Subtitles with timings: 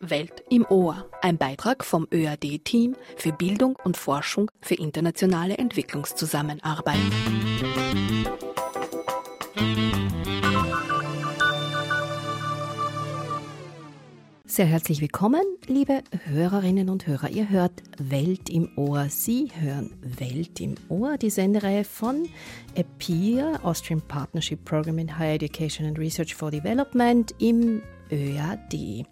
[0.00, 6.94] Welt im Ohr, ein Beitrag vom ÖAD-Team für Bildung und Forschung für internationale Entwicklungszusammenarbeit.
[14.44, 17.30] Sehr herzlich willkommen, liebe Hörerinnen und Hörer.
[17.30, 19.08] Ihr hört Welt im Ohr.
[19.08, 22.28] Sie hören Welt im Ohr, die Sendereihe von
[22.76, 29.04] EPIR, Austrian Partnership Program in Higher Education and Research for Development im ÖAD.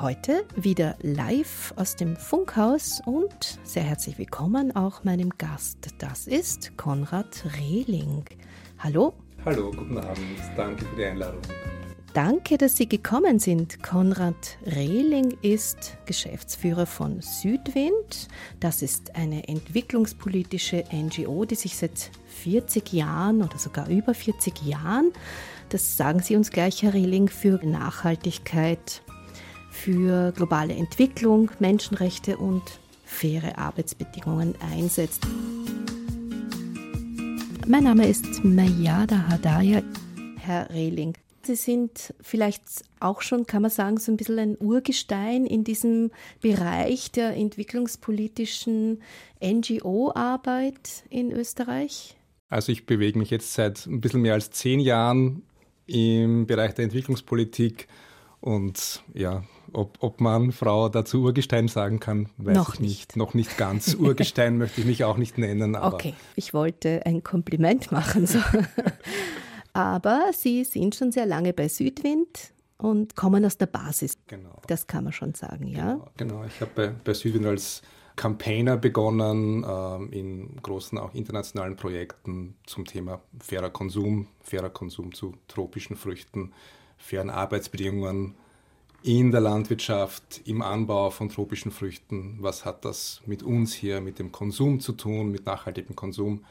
[0.00, 5.88] Heute wieder live aus dem Funkhaus und sehr herzlich willkommen auch meinem Gast.
[5.98, 8.24] Das ist Konrad Rehling.
[8.78, 9.14] Hallo.
[9.44, 10.38] Hallo, guten Abend.
[10.56, 11.42] Danke für die Einladung.
[12.14, 13.82] Danke, dass Sie gekommen sind.
[13.82, 18.28] Konrad Rehling ist Geschäftsführer von Südwind.
[18.60, 22.12] Das ist eine entwicklungspolitische NGO, die sich seit
[22.44, 25.12] 40 Jahren oder sogar über 40 Jahren,
[25.70, 29.02] das sagen Sie uns gleich, Herr Rehling, für Nachhaltigkeit
[29.82, 32.62] für globale Entwicklung, Menschenrechte und
[33.04, 35.26] faire Arbeitsbedingungen einsetzt.
[37.66, 39.82] Mein Name ist Mayada Hadaya.
[40.36, 42.62] Herr Rehling, Sie sind vielleicht
[43.00, 46.10] auch schon, kann man sagen, so ein bisschen ein Urgestein in diesem
[46.42, 49.00] Bereich der entwicklungspolitischen
[49.42, 52.16] NGO-Arbeit in Österreich.
[52.50, 55.42] Also ich bewege mich jetzt seit ein bisschen mehr als zehn Jahren
[55.86, 57.88] im Bereich der Entwicklungspolitik
[58.40, 62.90] und ja, ob, ob man Frau dazu Urgestein sagen kann, weiß Noch ich nicht.
[62.90, 63.16] nicht.
[63.16, 63.94] Noch nicht ganz.
[63.94, 65.76] Urgestein möchte ich mich auch nicht nennen.
[65.76, 68.26] okay, ich wollte ein Kompliment machen.
[68.26, 68.38] So.
[69.72, 74.16] aber Sie sind schon sehr lange bei Südwind und kommen aus der Basis.
[74.26, 74.60] Genau.
[74.66, 75.94] Das kann man schon sagen, ja?
[75.94, 76.44] Genau, genau.
[76.44, 77.82] ich habe bei, bei Südwind als
[78.18, 85.34] Campaigner begonnen ähm, in großen, auch internationalen Projekten zum Thema fairer Konsum, fairer Konsum zu
[85.46, 86.52] tropischen Früchten,
[86.96, 88.34] fairen Arbeitsbedingungen
[89.02, 92.38] in der Landwirtschaft, im Anbau von tropischen Früchten.
[92.40, 96.44] Was hat das mit uns hier, mit dem Konsum zu tun, mit nachhaltigem Konsum?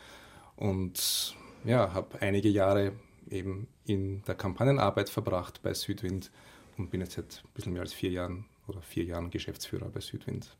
[0.55, 1.35] Und
[1.65, 2.93] ja, habe einige Jahre
[3.29, 6.31] eben in der Kampagnenarbeit verbracht bei Südwind
[6.77, 9.99] und bin jetzt seit ein bisschen mehr als vier Jahren oder vier Jahren Geschäftsführer bei
[9.99, 10.55] Südwind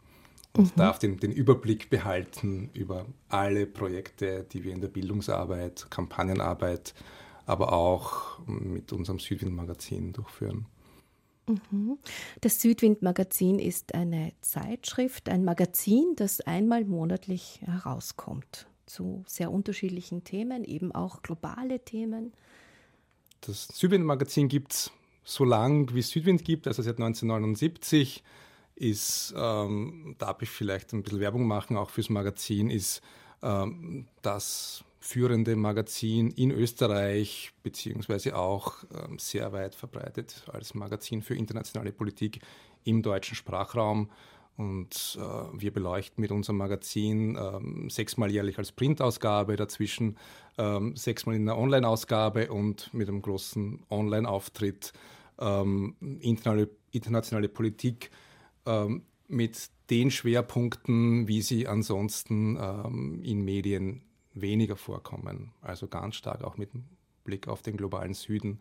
[0.58, 0.80] und mhm.
[0.80, 6.94] darf den, den, Überblick behalten über alle Projekte, die wir in der Bildungsarbeit, Kampagnenarbeit,
[7.46, 10.66] aber auch mit unserem Südwind-Magazin durchführen.
[11.48, 11.98] Mhm.
[12.42, 20.64] Das Südwind-Magazin ist eine Zeitschrift, ein Magazin, das einmal monatlich herauskommt zu sehr unterschiedlichen Themen,
[20.64, 22.34] eben auch globale Themen.
[23.42, 24.92] Das Südwind-Magazin gibt es
[25.24, 28.24] so lange, wie es Südwind gibt, also seit 1979
[28.76, 33.02] ist, ähm, darf ich vielleicht ein bisschen Werbung machen, auch fürs Magazin, ist
[33.42, 41.34] ähm, das führende Magazin in Österreich, beziehungsweise auch ähm, sehr weit verbreitet als Magazin für
[41.34, 42.42] internationale Politik
[42.84, 44.10] im deutschen Sprachraum.
[44.58, 50.18] Und äh, wir beleuchten mit unserem Magazin ähm, sechsmal jährlich als Printausgabe, dazwischen
[50.58, 54.92] ähm, sechsmal in der Online-Ausgabe und mit einem großen Online-Auftritt
[55.40, 58.12] ähm, internationale, internationale Politik
[58.66, 64.02] ähm, mit den Schwerpunkten, wie sie ansonsten ähm, in Medien
[64.42, 65.54] weniger vorkommen.
[65.62, 66.70] Also ganz stark auch mit
[67.24, 68.60] Blick auf den globalen Süden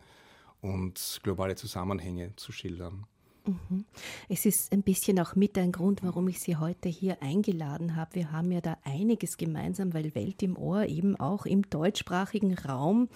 [0.60, 3.06] und globale Zusammenhänge zu schildern.
[3.46, 3.84] Mhm.
[4.28, 8.16] Es ist ein bisschen auch mit ein Grund, warum ich Sie heute hier eingeladen habe.
[8.16, 13.08] Wir haben ja da einiges gemeinsam, weil Welt im Ohr eben auch im deutschsprachigen Raum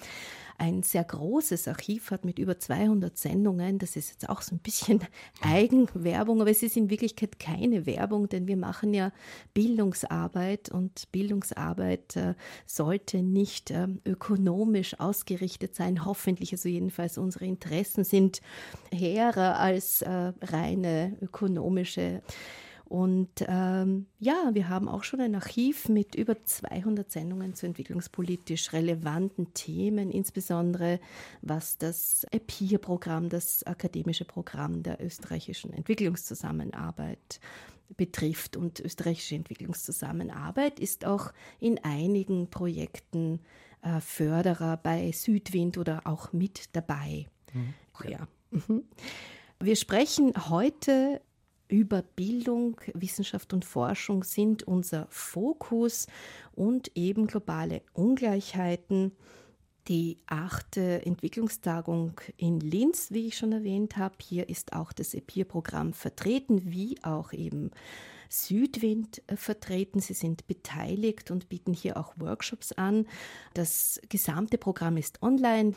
[0.60, 3.78] ein sehr großes Archiv hat mit über 200 Sendungen.
[3.78, 5.00] Das ist jetzt auch so ein bisschen
[5.40, 9.10] Eigenwerbung, aber es ist in Wirklichkeit keine Werbung, denn wir machen ja
[9.54, 12.34] Bildungsarbeit und Bildungsarbeit äh,
[12.66, 16.52] sollte nicht äh, ökonomisch ausgerichtet sein, hoffentlich.
[16.52, 18.42] Also jedenfalls unsere Interessen sind
[18.92, 22.20] hehrer als äh, reine ökonomische
[22.90, 28.72] und ähm, ja, wir haben auch schon ein Archiv mit über 200 Sendungen zu entwicklungspolitisch
[28.72, 30.98] relevanten Themen, insbesondere
[31.40, 37.38] was das EPIR-Programm, das akademische Programm der österreichischen Entwicklungszusammenarbeit
[37.96, 38.56] betrifft.
[38.56, 43.38] Und österreichische Entwicklungszusammenarbeit ist auch in einigen Projekten
[43.82, 47.28] äh, Förderer bei Südwind oder auch mit dabei.
[47.52, 47.74] Mhm.
[48.10, 48.26] Ja.
[48.50, 48.82] Mhm.
[49.60, 51.20] Wir sprechen heute
[51.70, 56.06] über Bildung, Wissenschaft und Forschung sind unser Fokus
[56.52, 59.12] und eben globale Ungleichheiten.
[59.88, 65.94] Die achte Entwicklungstagung in Linz, wie ich schon erwähnt habe, hier ist auch das EPIR-Programm
[65.94, 67.70] vertreten, wie auch eben
[68.28, 70.00] Südwind äh, vertreten.
[70.00, 73.06] Sie sind beteiligt und bieten hier auch Workshops an.
[73.54, 75.74] Das gesamte Programm ist online.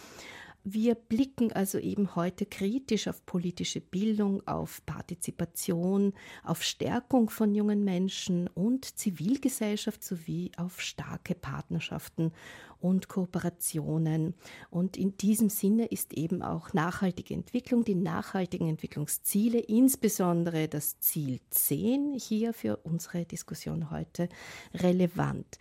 [0.66, 6.14] Wir blicken also eben heute kritisch auf politische Bildung, auf Partizipation,
[6.44, 12.32] auf Stärkung von jungen Menschen und Zivilgesellschaft sowie auf starke Partnerschaften
[12.80, 14.36] und Kooperationen.
[14.70, 21.42] Und in diesem Sinne ist eben auch nachhaltige Entwicklung, die nachhaltigen Entwicklungsziele, insbesondere das Ziel
[21.50, 24.30] 10 hier für unsere Diskussion heute
[24.74, 25.58] relevant.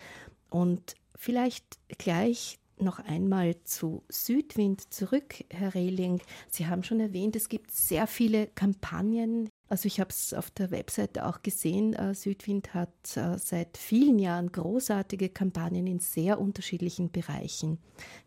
[0.48, 1.64] Und vielleicht
[1.98, 6.20] gleich noch einmal zu Südwind zurück, Herr Rehling.
[6.48, 9.48] Sie haben schon erwähnt, es gibt sehr viele Kampagnen.
[9.68, 11.94] Also ich habe es auf der Webseite auch gesehen.
[11.94, 17.78] Äh, Südwind hat äh, seit vielen Jahren großartige Kampagnen in sehr unterschiedlichen Bereichen.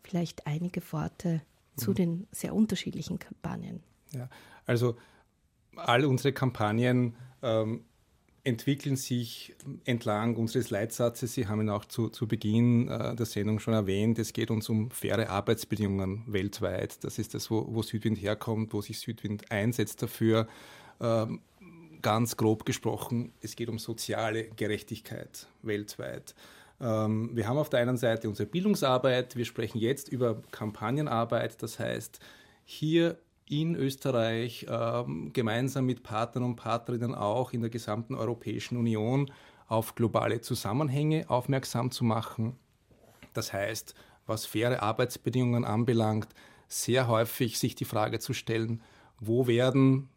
[0.02, 1.42] Vielleicht einige Worte
[1.76, 1.94] zu mhm.
[1.94, 3.82] den sehr unterschiedlichen Kampagnen.
[4.12, 4.28] Ja,
[4.64, 4.96] also
[5.76, 7.84] all unsere Kampagnen ähm,
[8.46, 11.34] entwickeln sich entlang unseres Leitsatzes.
[11.34, 14.20] Sie haben ihn auch zu, zu Beginn äh, der Sendung schon erwähnt.
[14.20, 17.02] Es geht uns um faire Arbeitsbedingungen weltweit.
[17.02, 20.46] Das ist das, wo, wo Südwind herkommt, wo sich Südwind einsetzt dafür.
[21.00, 21.40] Ähm,
[22.02, 26.36] ganz grob gesprochen, es geht um soziale Gerechtigkeit weltweit.
[26.80, 29.34] Ähm, wir haben auf der einen Seite unsere Bildungsarbeit.
[29.34, 31.60] Wir sprechen jetzt über Kampagnenarbeit.
[31.64, 32.20] Das heißt,
[32.64, 39.30] hier in Österreich ähm, gemeinsam mit Partnern und Partnerinnen auch in der gesamten Europäischen Union
[39.68, 42.56] auf globale Zusammenhänge aufmerksam zu machen.
[43.32, 43.94] Das heißt,
[44.26, 46.28] was faire Arbeitsbedingungen anbelangt,
[46.68, 48.82] sehr häufig sich die Frage zu stellen,
[49.20, 50.08] wo werden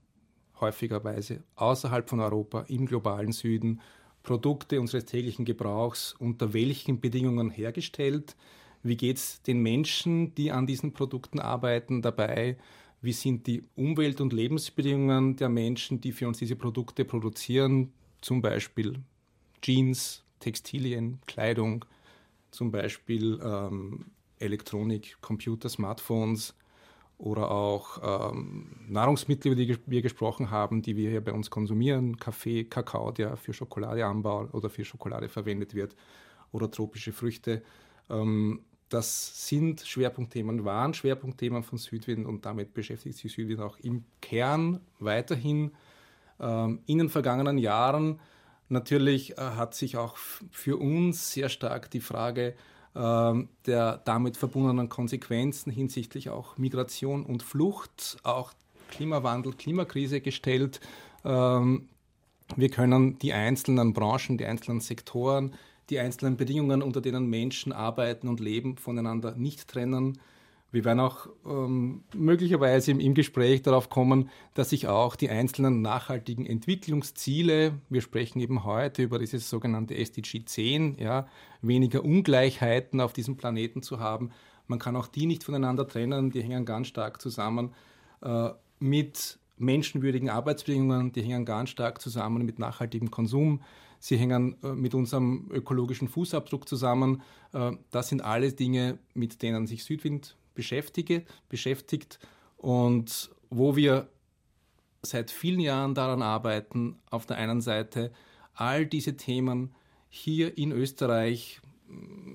[0.59, 3.81] häufigerweise außerhalb von Europa im globalen Süden
[4.23, 8.35] Produkte unseres täglichen Gebrauchs unter welchen Bedingungen hergestellt?
[8.83, 12.57] Wie geht es den Menschen, die an diesen Produkten arbeiten, dabei?
[13.01, 18.41] Wie sind die Umwelt- und Lebensbedingungen der Menschen, die für uns diese Produkte produzieren, zum
[18.41, 18.99] Beispiel
[19.61, 21.85] Jeans, Textilien, Kleidung,
[22.51, 24.05] zum Beispiel ähm,
[24.39, 26.55] Elektronik, Computer, Smartphones
[27.17, 32.17] oder auch ähm, Nahrungsmittel, über die wir gesprochen haben, die wir hier bei uns konsumieren,
[32.17, 35.95] Kaffee, Kakao, der für Schokoladeanbau oder für Schokolade verwendet wird,
[36.51, 37.61] oder tropische Früchte.
[38.09, 44.03] Ähm, das sind Schwerpunktthemen, waren Schwerpunktthemen von Südwind und damit beschäftigt sich Südwind auch im
[44.21, 45.71] Kern weiterhin.
[46.39, 48.19] Ähm, in den vergangenen Jahren
[48.67, 52.55] natürlich äh, hat sich auch für uns sehr stark die Frage
[52.95, 53.33] äh,
[53.65, 58.53] der damit verbundenen Konsequenzen hinsichtlich auch Migration und Flucht, auch
[58.89, 60.79] Klimawandel, Klimakrise gestellt.
[61.23, 61.87] Ähm,
[62.55, 65.53] wir können die einzelnen Branchen, die einzelnen Sektoren
[65.89, 70.19] die einzelnen Bedingungen, unter denen Menschen arbeiten und leben, voneinander nicht trennen.
[70.71, 75.81] Wir werden auch ähm, möglicherweise im, im, Gespräch darauf kommen, dass sich auch die einzelnen
[75.81, 81.27] nachhaltigen Entwicklungsziele, wir sprechen eben heute über dieses sogenannte SDG 10, ja,
[81.63, 84.29] weniger Ungleichheiten auf diesem Planeten zu haben,
[84.69, 87.73] man kann auch die nicht voneinander trennen, die hängen ganz stark zusammen
[88.21, 88.49] äh,
[88.79, 93.61] mit menschenwürdigen Arbeitsbedingungen, die hängen ganz stark zusammen mit nachhaltigem Konsum,
[93.99, 97.21] sie hängen äh, mit unserem ökologischen Fußabdruck zusammen.
[97.53, 102.19] Äh, das sind alle Dinge, mit denen sich Südwind beschäftige, beschäftigt
[102.57, 104.09] und wo wir
[105.01, 108.11] seit vielen Jahren daran arbeiten, auf der einen Seite
[108.53, 109.73] all diese Themen
[110.09, 111.61] hier in Österreich,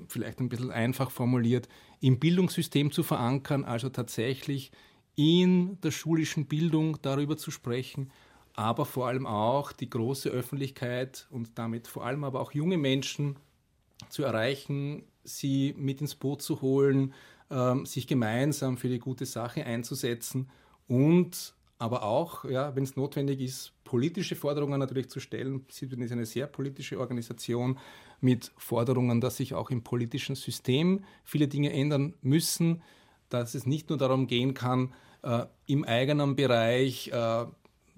[0.08, 1.68] vielleicht ein bisschen einfach formuliert,
[2.00, 4.72] im Bildungssystem zu verankern, also tatsächlich
[5.16, 8.10] in der schulischen Bildung darüber zu sprechen,
[8.54, 13.36] aber vor allem auch die große Öffentlichkeit und damit vor allem aber auch junge Menschen
[14.08, 17.14] zu erreichen, sie mit ins Boot zu holen,
[17.50, 20.50] ähm, sich gemeinsam für die gute Sache einzusetzen
[20.86, 25.66] und aber auch, ja, wenn es notwendig ist, politische Forderungen natürlich zu stellen.
[25.68, 27.78] Siebenbürgen ist eine sehr politische Organisation
[28.20, 32.82] mit Forderungen, dass sich auch im politischen System viele Dinge ändern müssen,
[33.28, 37.46] dass es nicht nur darum gehen kann, äh, im eigenen Bereich äh,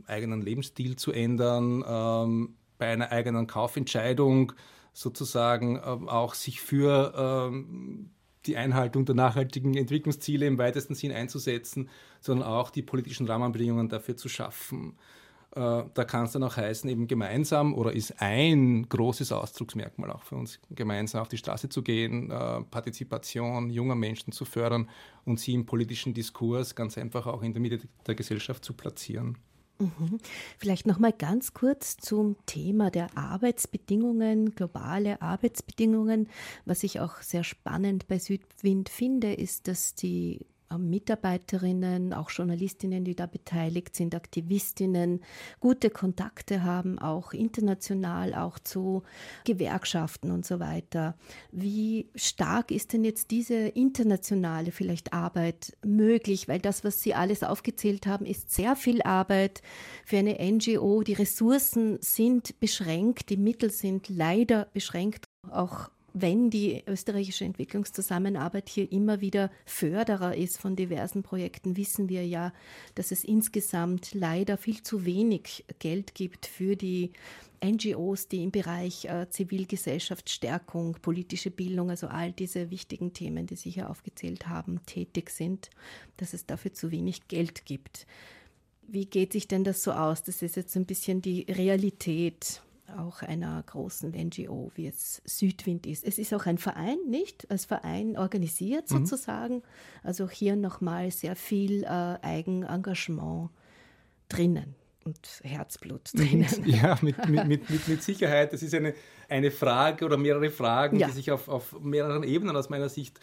[0.06, 4.52] eigenen Lebensstil zu ändern, ähm, bei einer eigenen Kaufentscheidung
[4.92, 8.10] sozusagen ähm, auch sich für ähm,
[8.46, 14.16] die Einhaltung der nachhaltigen Entwicklungsziele im weitesten Sinn einzusetzen, sondern auch die politischen Rahmenbedingungen dafür
[14.16, 14.96] zu schaffen.
[15.56, 20.22] Äh, da kann es dann auch heißen, eben gemeinsam oder ist ein großes Ausdrucksmerkmal auch
[20.22, 24.88] für uns, gemeinsam auf die Straße zu gehen, äh, Partizipation junger Menschen zu fördern
[25.25, 29.38] und sie im politischen Diskurs ganz einfach auch in der Mitte der Gesellschaft zu platzieren.
[29.78, 30.18] Mhm.
[30.59, 36.28] Vielleicht noch mal ganz kurz zum Thema der Arbeitsbedingungen, globale Arbeitsbedingungen.
[36.64, 43.14] Was ich auch sehr spannend bei Südwind finde, ist, dass die Mitarbeiterinnen, auch Journalistinnen, die
[43.14, 45.20] da beteiligt sind, Aktivistinnen,
[45.61, 49.02] gute Kontakte haben, auch international, auch zu
[49.44, 51.16] Gewerkschaften und so weiter.
[51.52, 56.49] Wie stark ist denn jetzt diese internationale vielleicht Arbeit möglich?
[56.49, 59.62] Weil das, was Sie alles aufgezählt haben, ist sehr viel Arbeit
[60.04, 61.02] für eine NGO.
[61.02, 65.25] Die Ressourcen sind beschränkt, die Mittel sind leider beschränkt.
[65.50, 72.26] Auch wenn die österreichische Entwicklungszusammenarbeit hier immer wieder Förderer ist von diversen Projekten, wissen wir
[72.26, 72.54] ja,
[72.94, 77.12] dass es insgesamt leider viel zu wenig Geld gibt für die
[77.62, 83.70] NGOs, die im Bereich äh, Zivilgesellschaftsstärkung, politische Bildung, also all diese wichtigen Themen, die Sie
[83.70, 85.68] hier aufgezählt haben, tätig sind,
[86.16, 88.06] dass es dafür zu wenig Geld gibt.
[88.88, 90.23] Wie geht sich denn das so aus?
[90.23, 92.62] Das ist jetzt ein bisschen die Realität
[92.97, 96.05] auch einer großen NGO, wie es Südwind ist.
[96.05, 97.50] Es ist auch ein Verein, nicht?
[97.50, 99.07] Als Verein organisiert mhm.
[99.07, 99.62] sozusagen.
[100.02, 103.50] Also hier nochmal sehr viel äh, Eigenengagement
[104.28, 104.75] drinnen
[105.05, 106.47] und Herzblut drinnen.
[106.66, 108.52] Ja, mit, mit, mit, mit, Sicherheit.
[108.52, 108.95] Das ist eine,
[109.28, 111.07] eine Frage oder mehrere Fragen, ja.
[111.07, 113.21] die sich auf, auf mehreren Ebenen aus meiner Sicht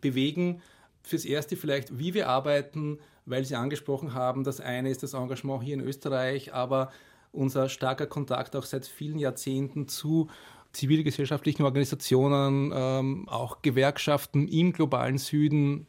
[0.00, 0.60] bewegen.
[1.02, 5.62] Fürs Erste vielleicht, wie wir arbeiten, weil Sie angesprochen haben, das eine ist das Engagement
[5.62, 6.92] hier in Österreich, aber
[7.32, 10.28] unser starker Kontakt auch seit vielen Jahrzehnten zu
[10.72, 15.86] zivilgesellschaftlichen Organisationen, ähm, auch Gewerkschaften im globalen Süden,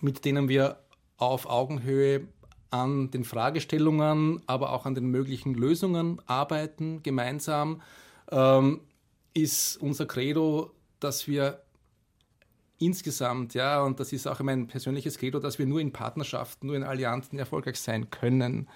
[0.00, 0.78] mit denen wir
[1.16, 2.26] auf Augenhöhe
[2.70, 7.82] an den Fragestellungen, aber auch an den möglichen Lösungen arbeiten, gemeinsam,
[8.30, 8.80] ähm,
[9.34, 11.62] ist unser Credo, dass wir
[12.78, 16.76] insgesamt, ja, und das ist auch mein persönliches Credo, dass wir nur in Partnerschaften, nur
[16.76, 18.68] in Allianzen erfolgreich sein können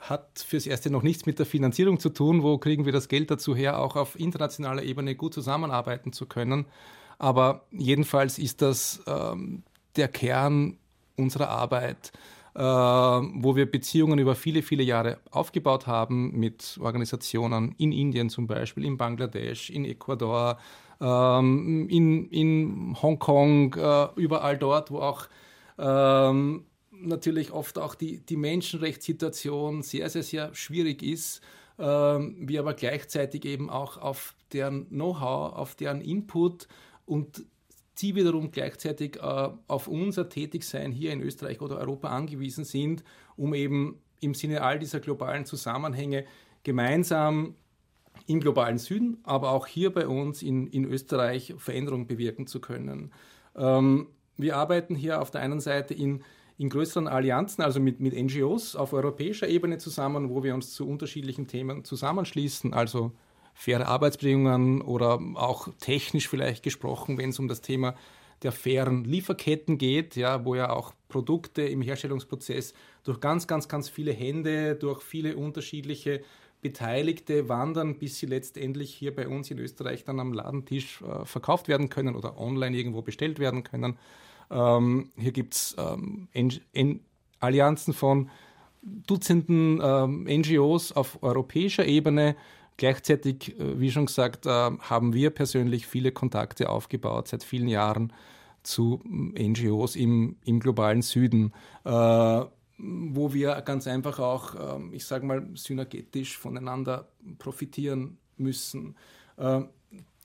[0.00, 2.42] hat fürs Erste noch nichts mit der Finanzierung zu tun.
[2.42, 6.66] Wo kriegen wir das Geld dazu her, auch auf internationaler Ebene gut zusammenarbeiten zu können?
[7.18, 9.62] Aber jedenfalls ist das ähm,
[9.96, 10.78] der Kern
[11.16, 12.12] unserer Arbeit,
[12.54, 18.46] äh, wo wir Beziehungen über viele, viele Jahre aufgebaut haben mit Organisationen in Indien zum
[18.46, 20.58] Beispiel, in Bangladesch, in Ecuador,
[21.00, 25.28] ähm, in, in Hongkong, äh, überall dort, wo auch
[25.78, 26.64] ähm,
[27.02, 31.40] natürlich oft auch die, die Menschenrechtssituation sehr, sehr, sehr schwierig ist,
[31.78, 36.68] ähm, wir aber gleichzeitig eben auch auf deren Know-how, auf deren Input
[37.06, 37.44] und
[37.98, 43.04] die wiederum gleichzeitig äh, auf unser Tätigsein hier in Österreich oder Europa angewiesen sind,
[43.36, 46.24] um eben im Sinne all dieser globalen Zusammenhänge
[46.62, 47.54] gemeinsam
[48.26, 53.12] im globalen Süden, aber auch hier bei uns in, in Österreich Veränderungen bewirken zu können.
[53.56, 56.22] Ähm, wir arbeiten hier auf der einen Seite in
[56.60, 60.86] in größeren Allianzen, also mit, mit NGOs auf europäischer Ebene zusammen, wo wir uns zu
[60.86, 63.12] unterschiedlichen Themen zusammenschließen, also
[63.54, 67.94] faire Arbeitsbedingungen oder auch technisch vielleicht gesprochen, wenn es um das Thema
[68.42, 72.74] der fairen Lieferketten geht, ja, wo ja auch Produkte im Herstellungsprozess
[73.04, 76.20] durch ganz, ganz, ganz viele Hände, durch viele unterschiedliche
[76.60, 81.68] Beteiligte wandern, bis sie letztendlich hier bei uns in Österreich dann am Ladentisch äh, verkauft
[81.68, 83.96] werden können oder online irgendwo bestellt werden können.
[84.50, 87.00] Ähm, hier gibt es ähm,
[87.40, 88.30] Allianzen von
[88.82, 92.36] Dutzenden ähm, NGOs auf europäischer Ebene.
[92.76, 98.12] Gleichzeitig, äh, wie schon gesagt, äh, haben wir persönlich viele Kontakte aufgebaut seit vielen Jahren
[98.62, 101.52] zu NGOs im, im globalen Süden,
[101.84, 101.90] äh,
[102.78, 108.96] wo wir ganz einfach auch, äh, ich sage mal, synergetisch voneinander profitieren müssen.
[109.36, 109.62] Äh,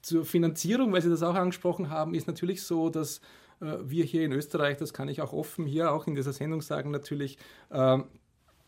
[0.01, 3.21] zur Finanzierung, weil Sie das auch angesprochen haben, ist natürlich so, dass
[3.59, 6.91] wir hier in Österreich, das kann ich auch offen hier auch in dieser Sendung sagen,
[6.91, 7.37] natürlich
[7.71, 8.05] ähm,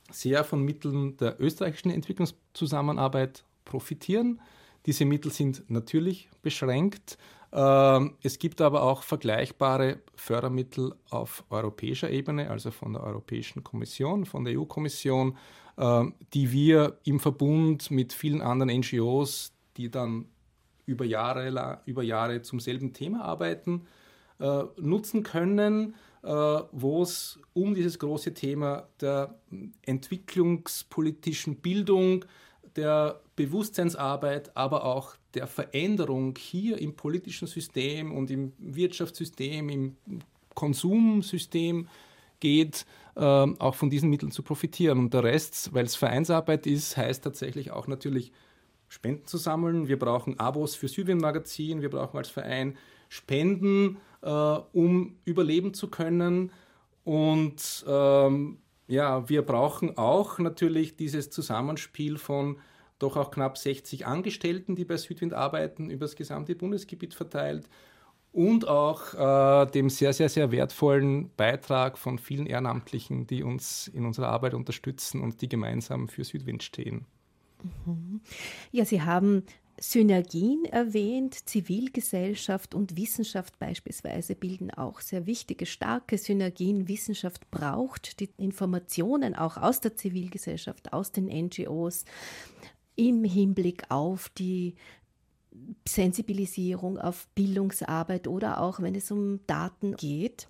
[0.09, 4.39] sehr von Mitteln der österreichischen Entwicklungszusammenarbeit profitieren.
[4.85, 7.17] Diese Mittel sind natürlich beschränkt.
[7.51, 14.25] Ähm, es gibt aber auch vergleichbare Fördermittel auf europäischer Ebene, also von der Europäischen Kommission,
[14.25, 15.37] von der EU-Kommission,
[16.33, 20.25] die wir im Verbund mit vielen anderen NGOs, die dann
[20.87, 23.85] über Jahre, über Jahre zum selben Thema arbeiten,
[24.39, 29.35] äh, nutzen können, äh, wo es um dieses große Thema der
[29.83, 32.25] entwicklungspolitischen Bildung,
[32.75, 39.95] der Bewusstseinsarbeit, aber auch der Veränderung hier im politischen System und im Wirtschaftssystem, im
[40.53, 41.87] Konsumsystem
[42.39, 44.99] geht, äh, auch von diesen Mitteln zu profitieren.
[44.99, 48.31] Und der Rest, weil es Vereinsarbeit ist, heißt tatsächlich auch natürlich
[48.89, 49.87] Spenden zu sammeln.
[49.87, 52.77] Wir brauchen Abos für Südwien Magazin, wir brauchen als Verein
[53.09, 56.51] Spenden, äh, um überleben zu können.
[57.03, 58.57] Und ähm,
[58.87, 62.57] ja, wir brauchen auch natürlich dieses Zusammenspiel von
[62.99, 67.69] doch auch knapp 60 Angestellten, die bei Südwind arbeiten, über das gesamte Bundesgebiet verteilt,
[68.33, 74.05] und auch äh, dem sehr, sehr, sehr wertvollen Beitrag von vielen Ehrenamtlichen, die uns in
[74.05, 77.05] unserer Arbeit unterstützen und die gemeinsam für Südwind stehen.
[77.85, 78.21] Mhm.
[78.71, 79.43] Ja, Sie haben
[79.79, 81.47] Synergien erwähnt.
[81.47, 86.87] Zivilgesellschaft und Wissenschaft beispielsweise bilden auch sehr wichtige, starke Synergien.
[86.87, 92.05] Wissenschaft braucht die Informationen auch aus der Zivilgesellschaft, aus den NGOs
[92.95, 94.75] im Hinblick auf die
[95.87, 100.49] Sensibilisierung, auf Bildungsarbeit oder auch wenn es um Daten geht.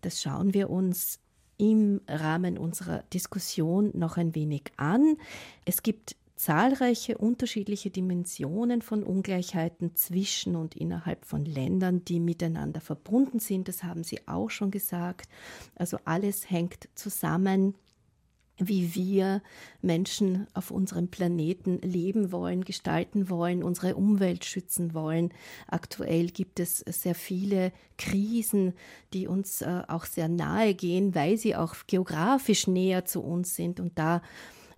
[0.00, 1.18] Das schauen wir uns
[1.56, 5.16] im Rahmen unserer Diskussion noch ein wenig an.
[5.64, 13.38] Es gibt zahlreiche unterschiedliche Dimensionen von Ungleichheiten zwischen und innerhalb von Ländern, die miteinander verbunden
[13.38, 13.68] sind.
[13.68, 15.28] Das haben Sie auch schon gesagt.
[15.76, 17.74] Also alles hängt zusammen
[18.58, 19.42] wie wir
[19.82, 25.32] Menschen auf unserem Planeten leben wollen, gestalten wollen, unsere Umwelt schützen wollen.
[25.66, 28.74] Aktuell gibt es sehr viele Krisen,
[29.12, 33.80] die uns äh, auch sehr nahe gehen, weil sie auch geografisch näher zu uns sind.
[33.80, 34.22] Und da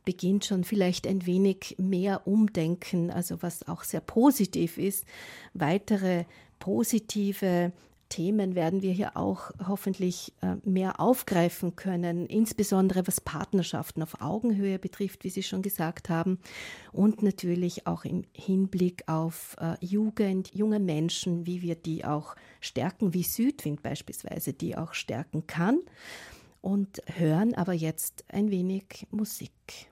[0.07, 5.05] beginnt schon vielleicht ein wenig mehr Umdenken, also was auch sehr positiv ist.
[5.53, 6.25] Weitere
[6.59, 7.73] positive
[8.09, 14.79] Themen werden wir hier auch hoffentlich äh, mehr aufgreifen können, insbesondere was Partnerschaften auf Augenhöhe
[14.79, 16.39] betrifft, wie Sie schon gesagt haben,
[16.93, 23.13] und natürlich auch im Hinblick auf äh, Jugend, junge Menschen, wie wir die auch stärken,
[23.13, 25.81] wie Südwind beispielsweise die auch stärken kann.
[26.63, 29.89] Und hören aber jetzt ein wenig Musik.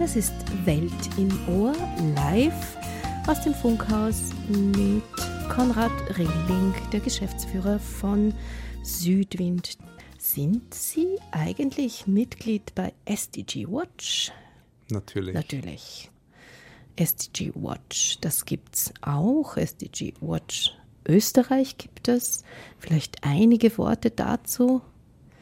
[0.00, 0.32] Das ist
[0.64, 1.74] Welt im Ohr
[2.16, 2.78] live
[3.26, 5.02] aus dem Funkhaus mit
[5.50, 8.32] Konrad Rehling, der Geschäftsführer von
[8.82, 9.76] Südwind.
[10.16, 14.32] Sind Sie eigentlich Mitglied bei SDG Watch?
[14.88, 15.34] Natürlich.
[15.34, 16.10] Natürlich.
[16.96, 19.58] SDG Watch, das gibt es auch.
[19.58, 20.74] SDG Watch
[21.06, 22.42] Österreich gibt es.
[22.78, 24.80] Vielleicht einige Worte dazu.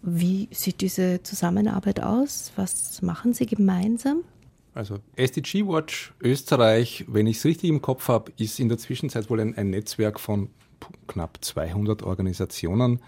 [0.02, 2.50] Wie sieht diese Zusammenarbeit aus?
[2.56, 4.24] Was machen Sie gemeinsam?
[4.78, 9.28] Also SDG Watch Österreich, wenn ich es richtig im Kopf habe, ist in der Zwischenzeit
[9.28, 10.50] wohl ein, ein Netzwerk von
[11.08, 13.00] knapp 200 Organisationen,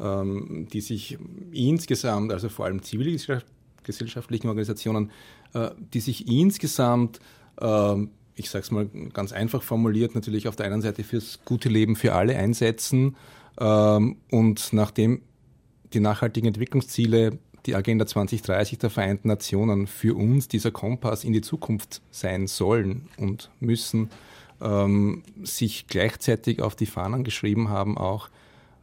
[0.00, 1.16] ähm, die sich
[1.52, 5.12] insgesamt, also vor allem zivilgesellschaftlichen Organisationen,
[5.54, 7.20] äh, die sich insgesamt,
[7.60, 8.02] äh,
[8.34, 11.94] ich sage es mal ganz einfach formuliert, natürlich auf der einen Seite fürs gute Leben
[11.94, 13.14] für alle einsetzen
[13.60, 15.22] ähm, und nachdem
[15.92, 21.40] die nachhaltigen Entwicklungsziele die Agenda 2030 der Vereinten Nationen für uns dieser Kompass in die
[21.40, 24.10] Zukunft sein sollen und müssen,
[24.60, 28.28] ähm, sich gleichzeitig auf die Fahnen geschrieben haben, auch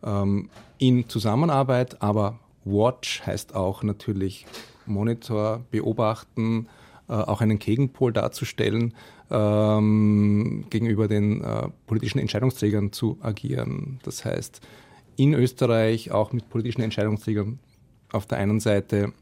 [0.04, 4.46] ähm, in Zusammenarbeit, aber Watch heißt auch natürlich
[4.86, 6.68] Monitor, beobachten,
[7.08, 8.94] äh, auch einen Gegenpol darzustellen,
[9.30, 14.00] ähm, gegenüber den äh, politischen Entscheidungsträgern zu agieren.
[14.04, 14.62] Das heißt,
[15.16, 17.60] in Österreich auch mit politischen Entscheidungsträgern
[18.12, 19.14] auf der einen Seite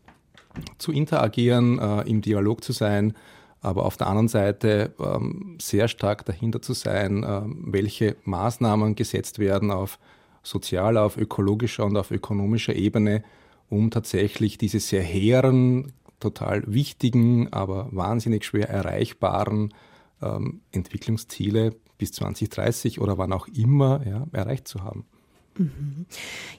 [0.77, 3.13] zu interagieren, äh, im Dialog zu sein,
[3.61, 9.39] aber auf der anderen Seite ähm, sehr stark dahinter zu sein, äh, welche Maßnahmen gesetzt
[9.39, 9.99] werden auf
[10.43, 13.23] sozialer, auf ökologischer und auf ökonomischer Ebene,
[13.69, 19.73] um tatsächlich diese sehr hehren, total wichtigen, aber wahnsinnig schwer erreichbaren
[20.21, 25.05] ähm, Entwicklungsziele bis 2030 oder wann auch immer ja, erreicht zu haben.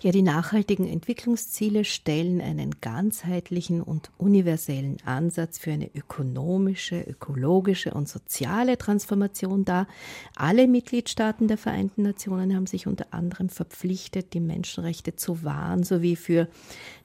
[0.01, 8.09] Ja, die nachhaltigen Entwicklungsziele stellen einen ganzheitlichen und universellen Ansatz für eine ökonomische, ökologische und
[8.09, 9.87] soziale Transformation dar.
[10.37, 16.17] Alle Mitgliedstaaten der Vereinten Nationen haben sich unter anderem verpflichtet, die Menschenrechte zu wahren sowie
[16.17, 16.49] für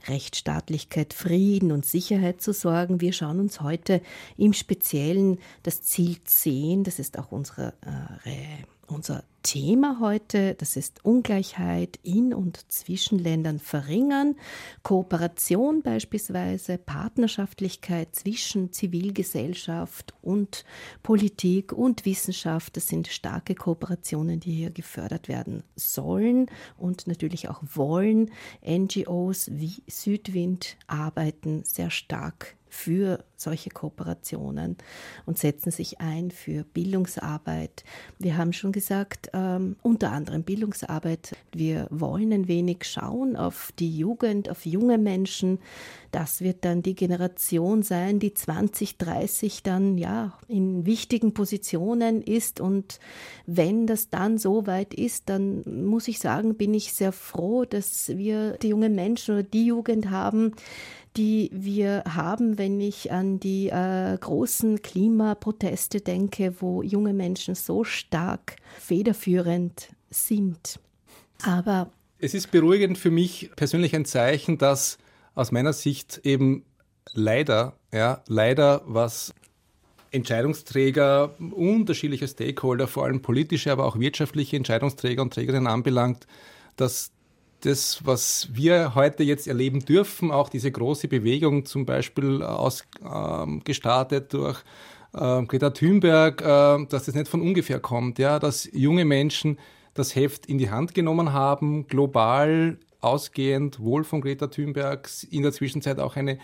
[0.07, 3.01] Rechtsstaatlichkeit, Frieden und Sicherheit zu sorgen.
[3.01, 4.01] Wir schauen uns heute
[4.37, 7.73] im Speziellen das Ziel 10, das ist auch unsere
[8.25, 14.35] äh, unser Thema heute, das ist Ungleichheit in und zwischen Ländern verringern,
[14.83, 20.63] Kooperation beispielsweise, Partnerschaftlichkeit zwischen Zivilgesellschaft und
[21.03, 22.77] Politik und Wissenschaft.
[22.77, 28.31] Das sind starke Kooperationen, die hier gefördert werden sollen und natürlich auch wollen.
[28.65, 34.77] NGOs wie Südwind arbeiten sehr stark für solche Kooperationen
[35.25, 37.83] und setzen sich ein für Bildungsarbeit.
[38.19, 41.35] Wir haben schon gesagt, ähm, unter anderem Bildungsarbeit.
[41.51, 45.59] Wir wollen ein wenig schauen auf die Jugend, auf junge Menschen.
[46.11, 52.59] Das wird dann die Generation sein, die 2030 dann ja in wichtigen Positionen ist.
[52.59, 52.99] Und
[53.45, 58.09] wenn das dann so weit ist, dann muss ich sagen, bin ich sehr froh, dass
[58.09, 60.53] wir die jungen Menschen oder die Jugend haben,
[61.17, 67.83] die wir haben, wenn ich an die äh, großen Klimaproteste denke, wo junge Menschen so
[67.83, 70.79] stark federführend sind.
[71.43, 74.97] Aber es ist beruhigend für mich persönlich ein Zeichen, dass
[75.35, 76.63] aus meiner Sicht eben
[77.13, 79.33] leider, ja, leider was
[80.11, 86.27] Entscheidungsträger, unterschiedliche Stakeholder, vor allem politische, aber auch wirtschaftliche Entscheidungsträger und Trägerinnen anbelangt,
[86.75, 87.11] dass
[87.65, 94.39] das, was wir heute jetzt erleben dürfen, auch diese große Bewegung zum Beispiel ausgestartet ähm,
[94.39, 94.63] durch
[95.13, 99.57] äh, Greta Thunberg, äh, dass das nicht von ungefähr kommt, ja, dass junge Menschen
[99.93, 105.53] das Heft in die Hand genommen haben, global ausgehend, wohl von Greta Thunberg, in der
[105.53, 106.39] Zwischenzeit auch eine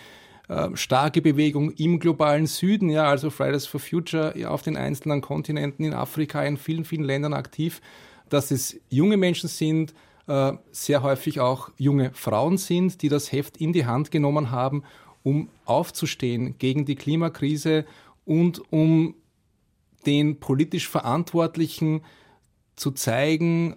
[0.48, 5.84] äh, starke Bewegung im globalen Süden, ja, also Fridays for Future auf den einzelnen Kontinenten,
[5.84, 7.82] in Afrika, in vielen, vielen Ländern aktiv,
[8.30, 9.94] dass es junge Menschen sind,
[10.30, 14.84] äh, sehr häufig auch junge Frauen sind, die das Heft in die Hand genommen haben,
[15.24, 17.86] um aufzustehen gegen die Klimakrise
[18.26, 19.16] und um
[20.06, 22.02] den politisch Verantwortlichen
[22.76, 23.76] zu zeigen,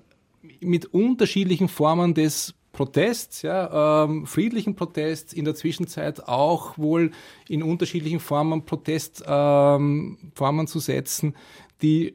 [0.61, 7.13] mit unterschiedlichen Formen des Protests, ja, ähm, friedlichen Protests, in der Zwischenzeit auch wohl
[7.49, 11.35] in unterschiedlichen Formen Protestformen ähm, zu setzen,
[11.81, 12.15] die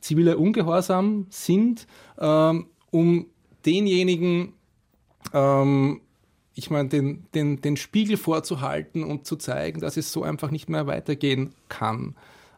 [0.00, 1.86] zivile Ungehorsam sind,
[2.18, 3.26] ähm, um
[3.66, 4.52] denjenigen,
[5.32, 6.00] ähm,
[6.54, 10.68] ich meine, den, den, den Spiegel vorzuhalten und zu zeigen, dass es so einfach nicht
[10.68, 12.14] mehr weitergehen kann.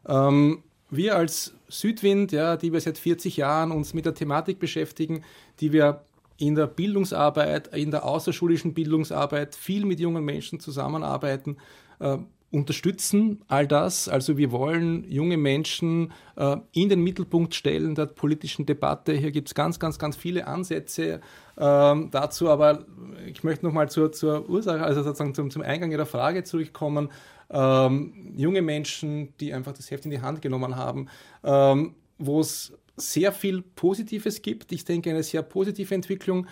[0.07, 5.25] Ähm, wir als Südwind, ja, die wir seit 40 Jahren uns mit der Thematik beschäftigen,
[5.61, 6.05] die wir
[6.39, 11.57] in der Bildungsarbeit, in der außerschulischen Bildungsarbeit viel mit jungen Menschen zusammenarbeiten,
[11.99, 12.19] äh,
[12.51, 14.09] unterstützen all das.
[14.09, 19.13] Also wir wollen junge Menschen äh, in den Mittelpunkt stellen der politischen Debatte.
[19.13, 21.21] Hier gibt es ganz, ganz, ganz viele Ansätze
[21.59, 22.49] ähm, dazu.
[22.49, 22.87] Aber
[23.27, 27.11] ich möchte nochmal zur, zur Ursache, also sozusagen zum, zum Eingang Ihrer Frage zurückkommen.
[27.51, 31.09] Ähm, junge Menschen, die einfach das Heft in die Hand genommen haben,
[31.45, 34.73] ähm, wo es sehr viel Positives gibt.
[34.73, 36.47] Ich denke, eine sehr positive Entwicklung.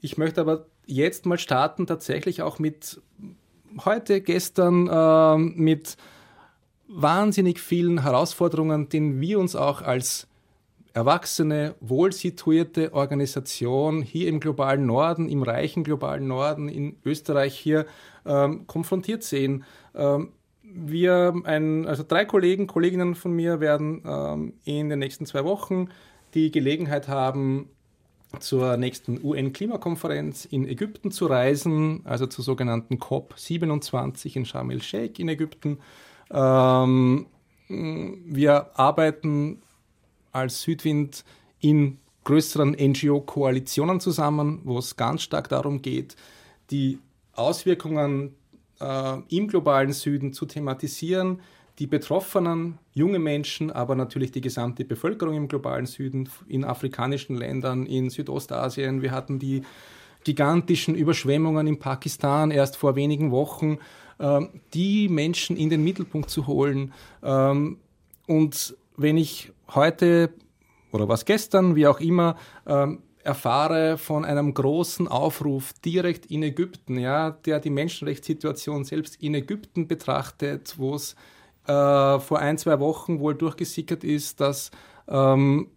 [0.00, 3.00] Ich möchte aber jetzt mal starten, tatsächlich auch mit
[3.84, 5.96] heute, gestern äh, mit
[6.88, 10.26] wahnsinnig vielen Herausforderungen, denen wir uns auch als
[10.94, 17.86] erwachsene, wohlsituierte Organisation hier im globalen Norden, im reichen globalen Norden, in Österreich hier
[18.26, 19.64] ähm, konfrontiert sehen.
[19.94, 25.44] Ähm, wir, ein, also drei Kollegen, Kolleginnen von mir werden ähm, in den nächsten zwei
[25.44, 25.88] Wochen
[26.34, 27.70] die Gelegenheit haben,
[28.40, 35.28] zur nächsten UN-Klimakonferenz in Ägypten zu reisen, also zur sogenannten COP27 in Sharm el-Sheikh in
[35.28, 35.78] Ägypten.
[36.30, 37.26] Ähm,
[37.68, 39.62] wir arbeiten
[40.32, 41.24] als Südwind
[41.60, 46.16] in größeren NGO-Koalitionen zusammen, wo es ganz stark darum geht,
[46.70, 46.98] die
[47.32, 48.34] Auswirkungen
[48.80, 51.40] äh, im globalen Süden zu thematisieren,
[51.78, 57.86] die Betroffenen, junge Menschen, aber natürlich die gesamte Bevölkerung im globalen Süden, in afrikanischen Ländern,
[57.86, 59.00] in Südostasien.
[59.00, 59.62] Wir hatten die
[60.24, 63.78] gigantischen Überschwemmungen in Pakistan erst vor wenigen Wochen,
[64.18, 64.40] äh,
[64.74, 66.92] die Menschen in den Mittelpunkt zu holen.
[67.22, 67.78] Ähm,
[68.26, 70.30] und wenn ich heute
[70.90, 72.36] oder was gestern, wie auch immer,
[72.66, 79.34] ähm, erfahre von einem großen Aufruf direkt in Ägypten, ja, der die Menschenrechtssituation selbst in
[79.34, 81.14] Ägypten betrachtet, wo es
[81.68, 84.70] äh, vor ein, zwei Wochen wohl durchgesickert ist, dass
[85.08, 85.68] ähm,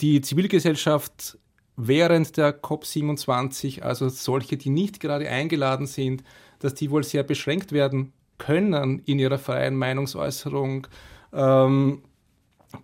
[0.00, 1.38] die Zivilgesellschaft
[1.76, 6.24] während der COP27, also solche, die nicht gerade eingeladen sind,
[6.58, 10.88] dass die wohl sehr beschränkt werden können in ihrer freien Meinungsäußerung.
[11.32, 12.02] Ähm,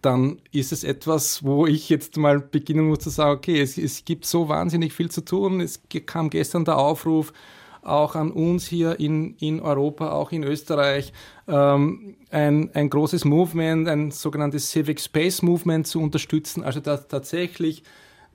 [0.00, 4.04] dann ist es etwas, wo ich jetzt mal beginnen muss zu sagen, okay, es, es
[4.04, 5.60] gibt so wahnsinnig viel zu tun.
[5.60, 7.32] Es kam gestern der Aufruf,
[7.86, 11.12] auch an uns hier in, in Europa, auch in Österreich,
[11.48, 17.82] ähm, ein, ein großes Movement, ein sogenanntes Civic Space Movement zu unterstützen, also dass tatsächlich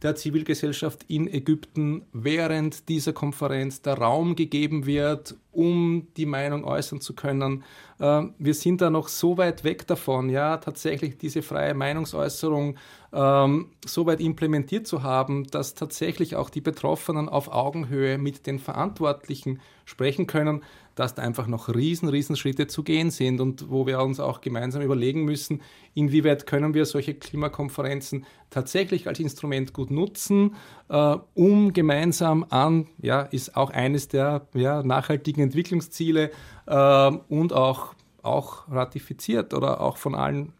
[0.01, 7.01] der Zivilgesellschaft in Ägypten während dieser Konferenz der Raum gegeben wird, um die Meinung äußern
[7.01, 7.63] zu können.
[7.99, 12.77] Ähm, wir sind da noch so weit weg davon, ja, tatsächlich diese freie Meinungsäußerung
[13.11, 18.59] ähm, so weit implementiert zu haben, dass tatsächlich auch die Betroffenen auf Augenhöhe mit den
[18.59, 20.61] Verantwortlichen sprechen können
[20.99, 24.41] dass da einfach noch riesen, riesen Schritte zu gehen sind und wo wir uns auch
[24.41, 25.61] gemeinsam überlegen müssen,
[25.93, 30.55] inwieweit können wir solche Klimakonferenzen tatsächlich als Instrument gut nutzen,
[30.89, 36.31] äh, um gemeinsam an, ja, ist auch eines der ja, nachhaltigen Entwicklungsziele
[36.69, 40.53] äh, und auch, auch ratifiziert oder auch von allen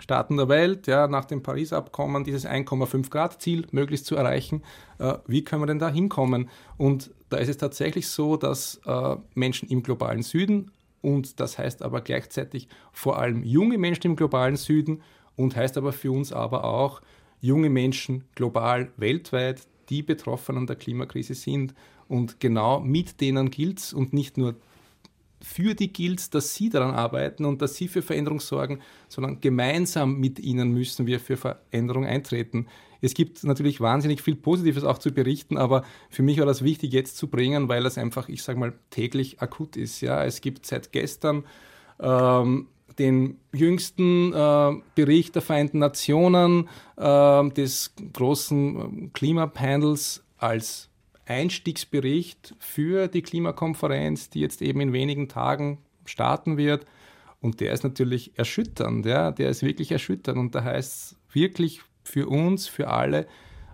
[0.00, 4.62] Staaten der Welt, ja, nach dem Paris-Abkommen dieses 1,5 Grad-Ziel möglichst zu erreichen.
[4.98, 6.48] Äh, wie können wir denn da hinkommen?
[6.76, 10.70] Und da ist es tatsächlich so, dass äh, Menschen im globalen Süden
[11.04, 15.02] und das heißt aber gleichzeitig vor allem junge Menschen im globalen Süden
[15.36, 17.02] und heißt aber für uns aber auch
[17.40, 21.74] junge Menschen global weltweit, die betroffen an der Klimakrise sind.
[22.08, 24.54] Und genau mit denen gilt es und nicht nur
[25.44, 30.18] für die gilt, dass sie daran arbeiten und dass sie für Veränderung sorgen, sondern gemeinsam
[30.18, 32.66] mit ihnen müssen wir für Veränderung eintreten.
[33.00, 36.92] Es gibt natürlich wahnsinnig viel Positives auch zu berichten, aber für mich war das wichtig
[36.92, 40.00] jetzt zu bringen, weil das einfach, ich sage mal, täglich akut ist.
[40.00, 41.44] Ja, es gibt seit gestern
[42.00, 50.88] ähm, den jüngsten äh, Bericht der Vereinten Nationen äh, des großen ähm, Klimapanels als
[51.26, 56.86] Einstiegsbericht für die Klimakonferenz, die jetzt eben in wenigen Tagen starten wird.
[57.40, 60.38] Und der ist natürlich erschütternd, ja, der ist wirklich erschütternd.
[60.38, 63.26] Und da heißt es wirklich für uns, für alle,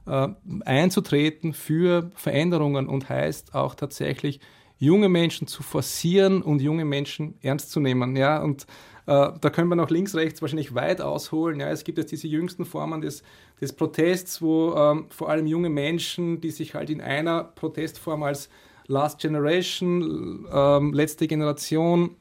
[0.07, 0.29] äh,
[0.65, 4.41] einzutreten für Veränderungen und heißt auch tatsächlich,
[4.79, 8.17] junge Menschen zu forcieren und junge Menschen ernst zu nehmen.
[8.17, 8.67] Ja, und
[9.07, 11.59] da können wir noch links, rechts wahrscheinlich weit ausholen.
[11.59, 13.23] Ja, es gibt jetzt diese jüngsten Formen des,
[13.61, 18.49] des Protests, wo ähm, vor allem junge Menschen, die sich halt in einer Protestform als
[18.87, 22.17] Last Generation, ähm, letzte Generation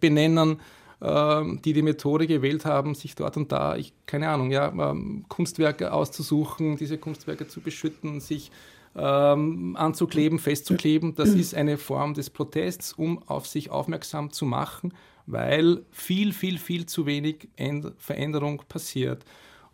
[0.00, 0.60] benennen,
[1.00, 5.24] ähm, die die Methode gewählt haben, sich dort und da, ich, keine Ahnung, ja, ähm,
[5.28, 8.50] Kunstwerke auszusuchen, diese Kunstwerke zu beschütten, sich
[8.98, 11.14] ähm, anzukleben, festzukleben.
[11.14, 14.92] Das ist eine Form des Protests, um auf sich aufmerksam zu machen,
[15.26, 19.24] weil viel, viel, viel zu wenig End Veränderung passiert.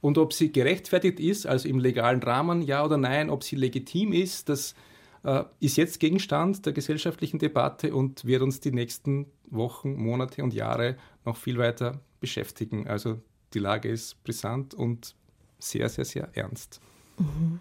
[0.00, 4.12] Und ob sie gerechtfertigt ist, also im legalen Rahmen, ja oder nein, ob sie legitim
[4.12, 4.74] ist, das
[5.22, 10.52] äh, ist jetzt Gegenstand der gesellschaftlichen Debatte und wird uns die nächsten Wochen, Monate und
[10.52, 12.86] Jahre noch viel weiter beschäftigen.
[12.86, 13.20] Also
[13.54, 15.14] die Lage ist brisant und
[15.58, 16.80] sehr, sehr, sehr ernst.
[17.18, 17.60] Mhm.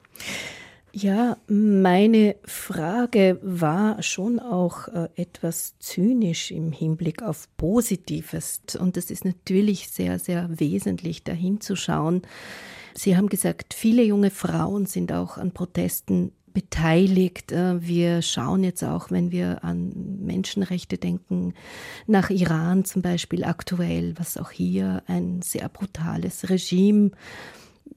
[0.96, 8.62] Ja, meine Frage war schon auch äh, etwas zynisch im Hinblick auf Positives.
[8.80, 12.22] Und es ist natürlich sehr, sehr wesentlich, dahin zu schauen.
[12.94, 17.52] Sie haben gesagt, viele junge Frauen sind auch an Protesten beteiligt.
[17.52, 21.56] Äh, wir schauen jetzt auch, wenn wir an Menschenrechte denken,
[22.06, 27.10] nach Iran zum Beispiel aktuell, was auch hier ein sehr brutales Regime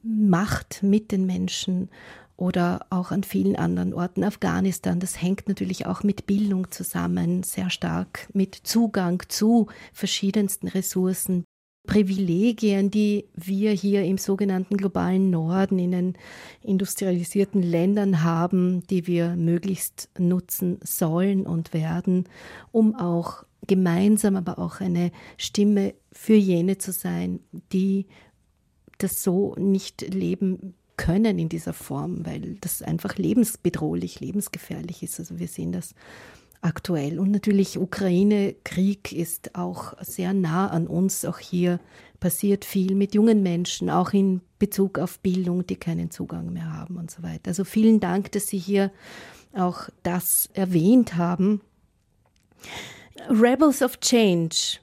[0.03, 1.91] macht mit den Menschen
[2.37, 4.25] oder auch an vielen anderen Orten.
[4.25, 11.45] Afghanistan, das hängt natürlich auch mit Bildung zusammen, sehr stark mit Zugang zu verschiedensten Ressourcen,
[11.87, 16.15] Privilegien, die wir hier im sogenannten globalen Norden in den
[16.63, 22.29] industrialisierten Ländern haben, die wir möglichst nutzen sollen und werden,
[22.73, 27.41] um auch gemeinsam, aber auch eine Stimme für jene zu sein,
[27.73, 28.07] die
[28.99, 35.19] das so nicht leben können in dieser Form, weil das einfach lebensbedrohlich, lebensgefährlich ist.
[35.19, 35.95] Also wir sehen das
[36.61, 37.19] aktuell.
[37.19, 41.25] Und natürlich Ukraine-Krieg ist auch sehr nah an uns.
[41.25, 41.81] Auch hier
[42.21, 46.97] passiert viel mit jungen Menschen, auch in Bezug auf Bildung, die keinen Zugang mehr haben
[46.97, 47.49] und so weiter.
[47.49, 48.91] Also vielen Dank, dass Sie hier
[49.53, 51.61] auch das erwähnt haben.
[53.29, 54.79] Rebels of Change.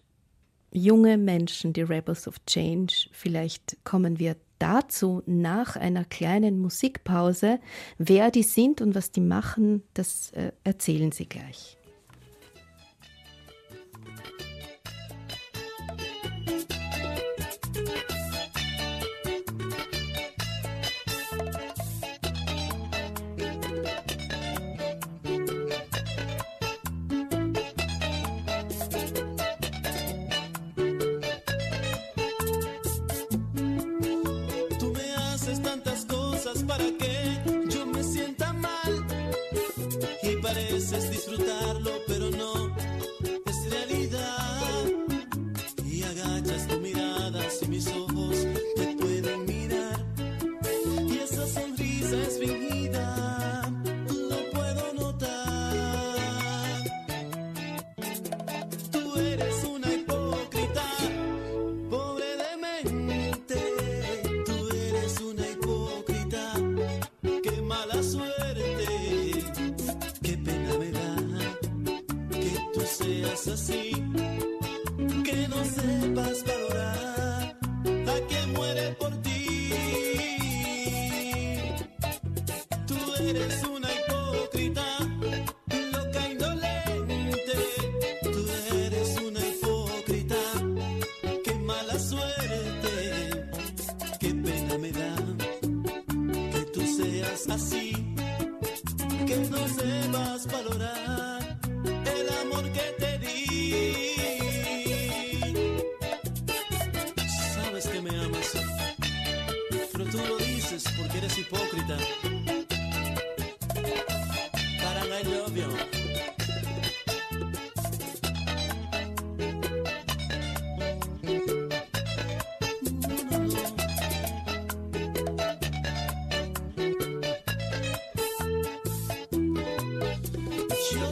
[0.71, 3.09] Junge Menschen, die Rebels of Change.
[3.11, 7.59] Vielleicht kommen wir dazu nach einer kleinen Musikpause.
[7.97, 11.77] Wer die sind und was die machen, das äh, erzählen sie gleich.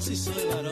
[0.01, 0.70] si se dará.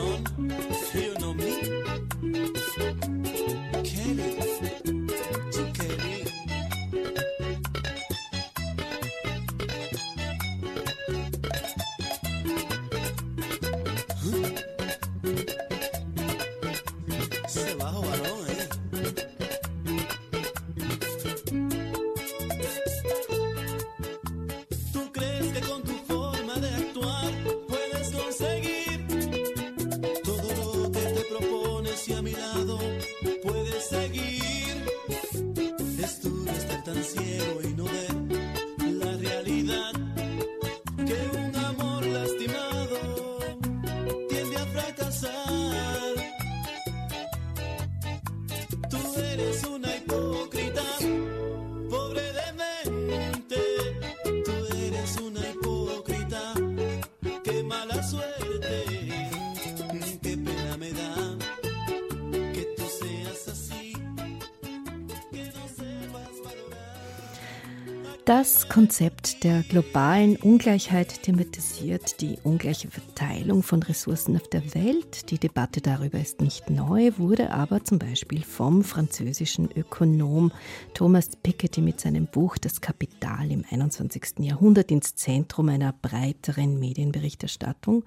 [68.29, 75.31] Das Konzept der globalen Ungleichheit thematisiert die ungleiche Verteilung von Ressourcen auf der Welt.
[75.31, 80.51] Die Debatte darüber ist nicht neu, wurde aber zum Beispiel vom französischen Ökonom
[80.93, 84.41] Thomas Piketty mit seinem Buch Das Kapital im 21.
[84.41, 88.05] Jahrhundert ins Zentrum einer breiteren Medienberichterstattung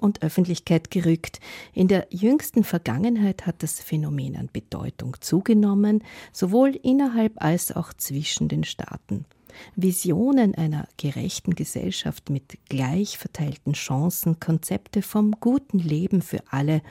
[0.00, 1.40] und Öffentlichkeit gerückt.
[1.74, 6.02] In der jüngsten Vergangenheit hat das Phänomen an Bedeutung zugenommen,
[6.32, 9.26] sowohl innerhalb als auch zwischen den Staaten.
[9.76, 16.82] Visionen einer gerechten Gesellschaft mit gleich verteilten Chancen, Konzepte vom guten Leben für alle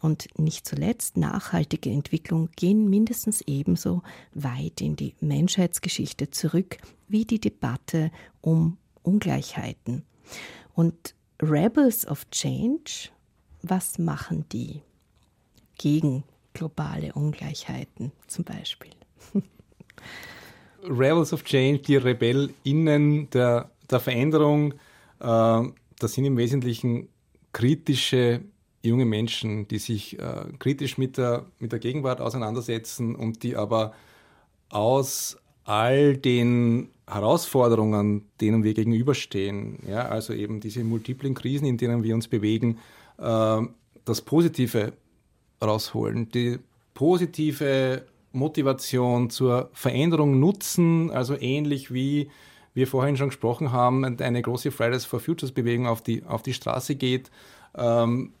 [0.00, 4.02] und nicht zuletzt nachhaltige Entwicklung gehen mindestens ebenso
[4.34, 8.10] weit in die Menschheitsgeschichte zurück wie die Debatte
[8.40, 10.04] um Ungleichheiten.
[10.74, 13.10] Und Rebels of Change,
[13.62, 14.82] was machen die
[15.78, 18.92] gegen globale Ungleichheiten zum Beispiel?
[20.82, 24.74] Rebels of Change, die RebellInnen der, der Veränderung,
[25.20, 25.62] äh,
[25.98, 27.08] das sind im Wesentlichen
[27.52, 28.40] kritische
[28.82, 33.92] junge Menschen, die sich äh, kritisch mit der, mit der Gegenwart auseinandersetzen und die aber
[34.68, 42.02] aus all den Herausforderungen, denen wir gegenüberstehen, ja, also eben diese multiplen Krisen, in denen
[42.02, 42.78] wir uns bewegen,
[43.18, 43.60] äh,
[44.04, 44.92] das Positive
[45.62, 46.58] rausholen, die
[46.94, 52.30] positive Motivation zur Veränderung nutzen, also ähnlich wie
[52.74, 56.54] wir vorhin schon gesprochen haben, eine große Fridays for Futures Bewegung auf die, auf die
[56.54, 57.30] Straße geht,
[57.76, 58.32] ähm,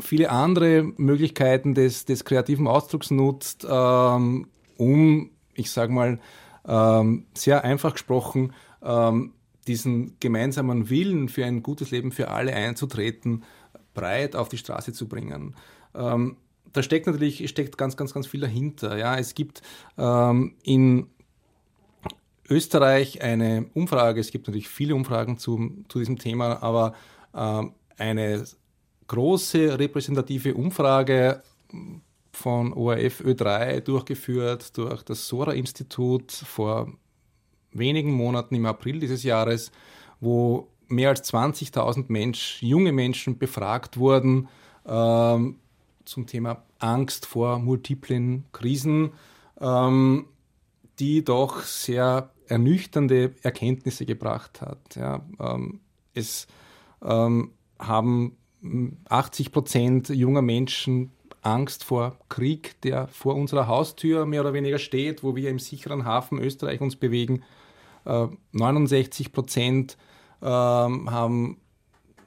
[0.00, 6.18] viele andere Möglichkeiten des, des kreativen Ausdrucks nutzt, ähm, um, ich sage mal,
[6.66, 9.32] ähm, sehr einfach gesprochen, ähm,
[9.66, 13.44] diesen gemeinsamen Willen für ein gutes Leben für alle einzutreten,
[13.94, 15.54] breit auf die Straße zu bringen.
[15.94, 16.36] Ähm,
[16.76, 18.98] da steckt natürlich steckt ganz, ganz, ganz viel dahinter.
[18.98, 19.62] Ja, es gibt
[19.96, 21.08] ähm, in
[22.48, 26.94] Österreich eine Umfrage, es gibt natürlich viele Umfragen zu, zu diesem Thema, aber
[27.34, 28.44] ähm, eine
[29.06, 31.42] große repräsentative Umfrage
[32.32, 36.92] von ORF Ö3 durchgeführt durch das Sora-Institut vor
[37.72, 39.72] wenigen Monaten im April dieses Jahres,
[40.20, 44.48] wo mehr als 20.000 Mensch, junge Menschen befragt wurden
[44.86, 45.56] ähm,
[46.04, 49.12] zum Thema Angst vor multiplen Krisen,
[49.60, 50.26] ähm,
[50.98, 54.96] die doch sehr ernüchternde Erkenntnisse gebracht hat.
[54.96, 55.80] Ja, ähm,
[56.14, 56.46] es
[57.02, 58.36] ähm, haben
[59.08, 61.12] 80 Prozent junger Menschen
[61.42, 66.04] Angst vor Krieg, der vor unserer Haustür mehr oder weniger steht, wo wir im sicheren
[66.04, 67.42] Hafen Österreich uns bewegen.
[68.04, 69.96] Äh, 69 Prozent
[70.40, 71.58] äh, haben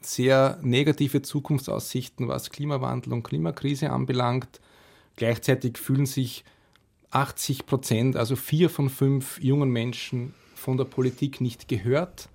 [0.01, 4.61] sehr negative Zukunftsaussichten, was Klimawandel und Klimakrise anbelangt.
[5.15, 6.45] Gleichzeitig fühlen sich
[7.11, 12.29] 80 Prozent, also vier von fünf jungen Menschen von der Politik nicht gehört,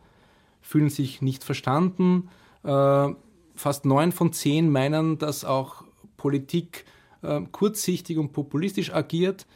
[0.61, 2.29] fühlen sich nicht verstanden.
[2.65, 3.09] Äh,
[3.55, 5.85] fast neun von zehn meinen, dass auch
[6.17, 6.85] Politik
[7.23, 9.47] äh, kurzsichtig und populistisch agiert,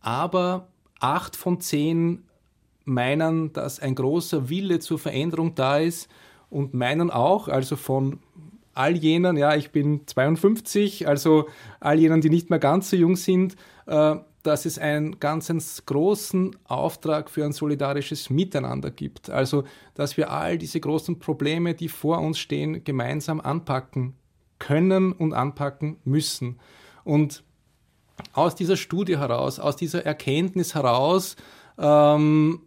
[0.00, 0.68] aber
[0.98, 2.24] acht von zehn
[2.84, 6.08] meinen, dass ein großer Wille zur Veränderung da ist
[6.52, 8.20] und meinen auch, also von
[8.74, 11.48] all jenen, ja, ich bin 52, also
[11.80, 16.56] all jenen, die nicht mehr ganz so jung sind, äh, dass es einen ganz großen
[16.64, 19.30] Auftrag für ein solidarisches Miteinander gibt.
[19.30, 24.14] Also, dass wir all diese großen Probleme, die vor uns stehen, gemeinsam anpacken
[24.58, 26.58] können und anpacken müssen.
[27.04, 27.44] Und
[28.32, 31.36] aus dieser Studie heraus, aus dieser Erkenntnis heraus,
[31.78, 32.62] ähm,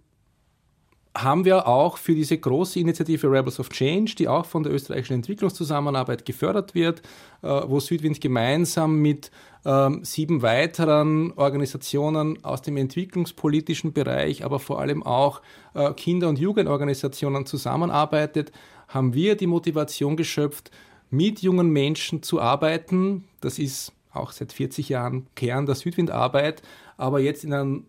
[1.15, 5.13] haben wir auch für diese große Initiative Rebels of Change, die auch von der österreichischen
[5.13, 7.01] Entwicklungszusammenarbeit gefördert wird,
[7.41, 9.31] äh, wo Südwind gemeinsam mit
[9.65, 15.41] ähm, sieben weiteren Organisationen aus dem entwicklungspolitischen Bereich, aber vor allem auch
[15.73, 18.51] äh, Kinder- und Jugendorganisationen zusammenarbeitet,
[18.89, 20.69] haben wir die Motivation geschöpft,
[21.09, 23.23] mit jungen Menschen zu arbeiten.
[23.39, 26.61] Das ist auch seit 40 Jahren Kern der Südwindarbeit,
[26.97, 27.85] aber jetzt in einem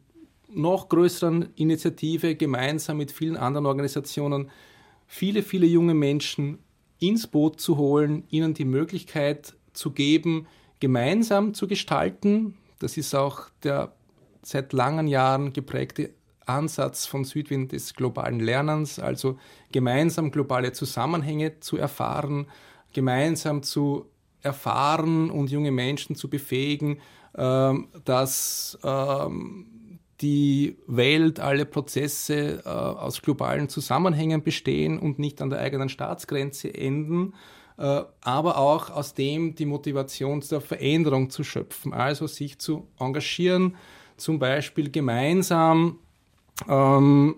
[0.48, 4.50] noch größeren Initiative gemeinsam mit vielen anderen Organisationen
[5.06, 6.58] viele, viele junge Menschen
[6.98, 10.46] ins Boot zu holen, ihnen die Möglichkeit zu geben,
[10.80, 12.56] gemeinsam zu gestalten.
[12.78, 13.92] Das ist auch der
[14.42, 16.10] seit langen Jahren geprägte
[16.46, 19.38] Ansatz von Südwind des globalen Lernens, also
[19.72, 22.46] gemeinsam globale Zusammenhänge zu erfahren,
[22.92, 24.06] gemeinsam zu
[24.42, 27.00] erfahren und junge Menschen zu befähigen,
[27.36, 29.66] ähm, dass ähm,
[30.20, 36.72] die Welt, alle Prozesse äh, aus globalen Zusammenhängen bestehen und nicht an der eigenen Staatsgrenze
[36.72, 37.34] enden,
[37.78, 43.76] äh, aber auch aus dem die Motivation zur Veränderung zu schöpfen, also sich zu engagieren,
[44.16, 45.98] zum Beispiel gemeinsam
[46.68, 47.36] ähm,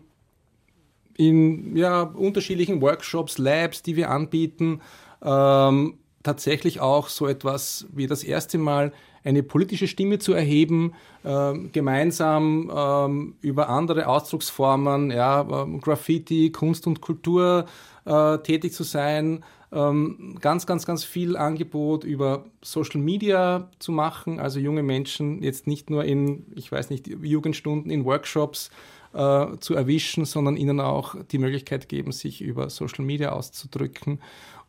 [1.16, 4.80] in ja, unterschiedlichen Workshops, Labs, die wir anbieten,
[5.20, 8.92] ähm, tatsächlich auch so etwas wie das erste Mal
[9.24, 10.94] eine politische Stimme zu erheben,
[11.24, 17.66] äh, gemeinsam ähm, über andere Ausdrucksformen, ja, ähm, Graffiti, Kunst und Kultur
[18.04, 24.40] äh, tätig zu sein, ähm, ganz, ganz, ganz viel Angebot über Social Media zu machen,
[24.40, 28.70] also junge Menschen jetzt nicht nur in, ich weiß nicht, Jugendstunden, in Workshops
[29.12, 34.20] äh, zu erwischen, sondern ihnen auch die Möglichkeit geben, sich über Social Media auszudrücken.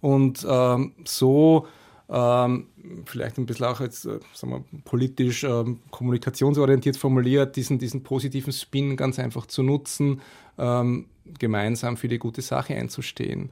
[0.01, 1.67] Und ähm, so
[2.09, 2.67] ähm,
[3.05, 8.51] vielleicht ein bisschen auch jetzt, äh, sagen wir, politisch ähm, kommunikationsorientiert formuliert, diesen, diesen positiven
[8.51, 10.21] Spin ganz einfach zu nutzen,
[10.57, 11.05] ähm,
[11.37, 13.51] gemeinsam für die gute Sache einzustehen.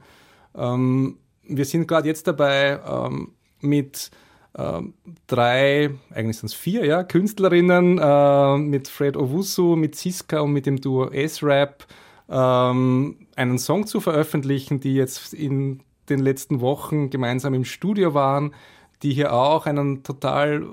[0.56, 4.10] Ähm, wir sind gerade jetzt dabei, ähm, mit
[4.56, 4.94] ähm,
[5.28, 10.66] drei, eigentlich sind es vier, ja, Künstlerinnen, äh, mit Fred Owusu, mit Siska und mit
[10.66, 11.86] dem Duo S-Rap,
[12.30, 15.80] einen Song zu veröffentlichen, die jetzt in
[16.10, 18.54] den letzten Wochen gemeinsam im Studio waren,
[19.02, 20.66] die hier auch einen total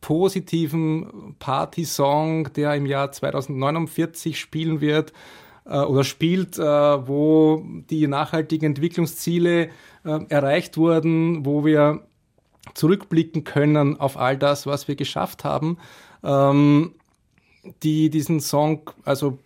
[0.00, 5.12] positiven Party-Song, der im Jahr 2049 spielen wird
[5.64, 9.70] äh, oder spielt, äh, wo die nachhaltigen Entwicklungsziele
[10.04, 12.06] äh, erreicht wurden, wo wir
[12.74, 15.78] zurückblicken können auf all das, was wir geschafft haben,
[16.22, 16.94] ähm,
[17.82, 19.38] die diesen Song also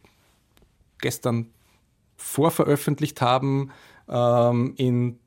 [1.00, 1.46] gestern
[2.16, 3.70] vorveröffentlicht haben
[4.08, 5.18] ähm, in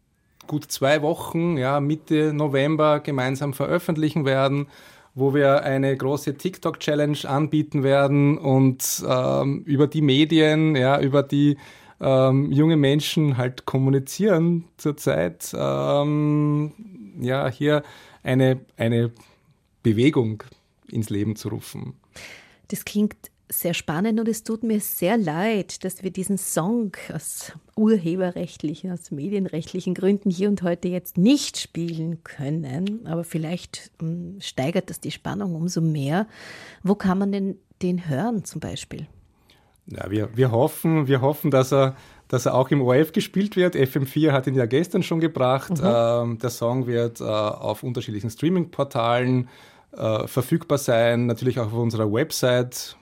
[0.50, 4.68] gut zwei Wochen, ja, Mitte November gemeinsam veröffentlichen werden,
[5.16, 11.58] wo wir eine große TikTok-Challenge anbieten werden und ähm, über die Medien, ja, über die
[12.02, 16.74] ähm, junge Menschen halt kommunizieren zurzeit, ähm,
[17.22, 17.84] ja, hier
[18.24, 19.12] eine, eine
[19.84, 20.43] Bewegung
[20.88, 21.93] ins Leben zu rufen.
[22.70, 23.16] Das klingt
[23.52, 29.10] sehr spannend und es tut mir sehr leid, dass wir diesen Song aus urheberrechtlichen, aus
[29.10, 33.08] medienrechtlichen Gründen hier und heute jetzt nicht spielen können.
[33.08, 36.28] Aber vielleicht hm, steigert das die Spannung umso mehr.
[36.84, 39.08] Wo kann man denn den hören zum Beispiel?
[39.88, 41.95] Ja, wir, wir, hoffen, wir hoffen, dass er,
[42.28, 43.76] dass er auch im ORF gespielt wird.
[43.76, 45.72] FM4 hat ihn ja gestern schon gebracht.
[45.72, 45.84] Mhm.
[45.84, 49.50] Ähm, der Song wird äh, auf unterschiedlichen Streaming-Portalen
[49.97, 52.99] äh, verfügbar sein, natürlich auch auf unserer Website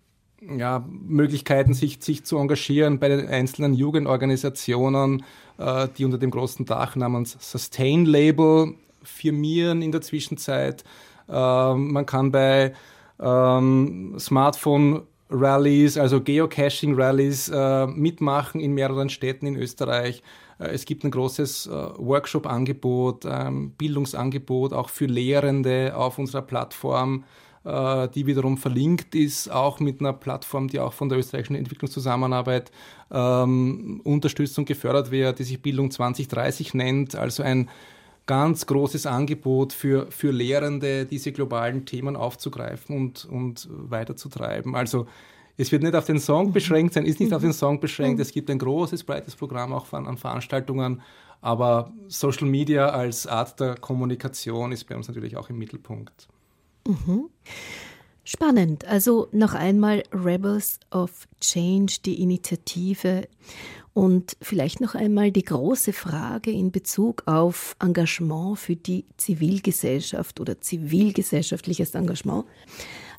[0.40, 5.24] ja, Möglichkeiten, sich, sich zu engagieren bei den einzelnen Jugendorganisationen,
[5.58, 10.84] äh, die unter dem großen Dach namens Sustain Label firmieren in der Zwischenzeit.
[11.28, 12.72] Äh, man kann bei
[13.20, 20.22] ähm, Smartphone Rallies, also Geocaching-Rallies äh, mitmachen in mehreren Städten in Österreich.
[20.60, 27.24] Äh, es gibt ein großes äh, Workshop-Angebot, ähm, Bildungsangebot auch für Lehrende auf unserer Plattform,
[27.64, 32.70] äh, die wiederum verlinkt ist, auch mit einer Plattform, die auch von der österreichischen Entwicklungszusammenarbeit
[33.10, 37.68] ähm, unterstützt und gefördert wird, die sich Bildung 2030 nennt, also ein
[38.26, 44.76] ganz großes Angebot für, für Lehrende, diese globalen Themen aufzugreifen und, und weiterzutreiben.
[44.76, 45.08] Also
[45.60, 46.52] es wird nicht auf den Song mhm.
[46.52, 48.16] beschränkt sein, ist nicht auf den Song beschränkt.
[48.16, 48.22] Mhm.
[48.22, 51.02] Es gibt ein großes, breites Programm auch an, an Veranstaltungen,
[51.42, 56.28] aber Social Media als Art der Kommunikation ist bei uns natürlich auch im Mittelpunkt.
[56.86, 57.28] Mhm.
[58.24, 58.86] Spannend.
[58.86, 63.28] Also noch einmal Rebels of Change, die Initiative.
[63.92, 70.60] Und vielleicht noch einmal die große Frage in Bezug auf Engagement für die Zivilgesellschaft oder
[70.60, 72.44] zivilgesellschaftliches Engagement.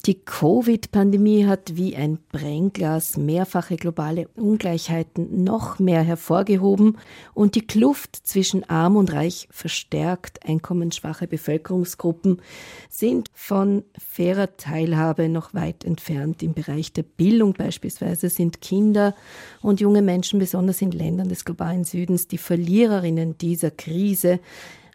[0.08, 6.98] Die Covid-Pandemie hat wie ein Brennglas mehrfache globale Ungleichheiten noch mehr hervorgehoben
[7.36, 10.44] und die Kluft zwischen arm und reich verstärkt.
[10.44, 12.42] Einkommensschwache Bevölkerungsgruppen
[12.90, 16.42] sind von fairer Teilhabe noch weit entfernt.
[16.42, 19.14] Im Bereich der Bildung beispielsweise sind Kinder
[19.62, 24.40] und junge Menschen, besonders in Ländern des globalen Südens, die Verliererinnen dieser Krise.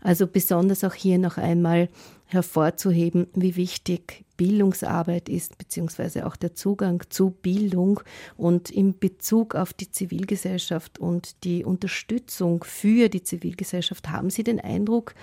[0.03, 1.91] Also besonders auch hier noch einmal
[2.27, 8.01] hervorzuheben, wie wichtig Bildungsarbeit ist, beziehungsweise auch der Zugang zu Bildung
[8.37, 14.09] und in Bezug auf die Zivilgesellschaft und die Unterstützung für die Zivilgesellschaft.
[14.09, 15.15] Haben Sie den Eindruck,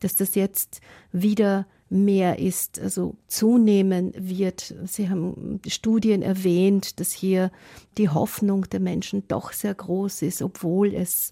[0.00, 0.80] dass das jetzt
[1.12, 4.74] wieder mehr ist, also zunehmen wird.
[4.86, 7.52] Sie haben Studien erwähnt, dass hier
[7.96, 11.30] die Hoffnung der Menschen doch sehr groß ist, obwohl es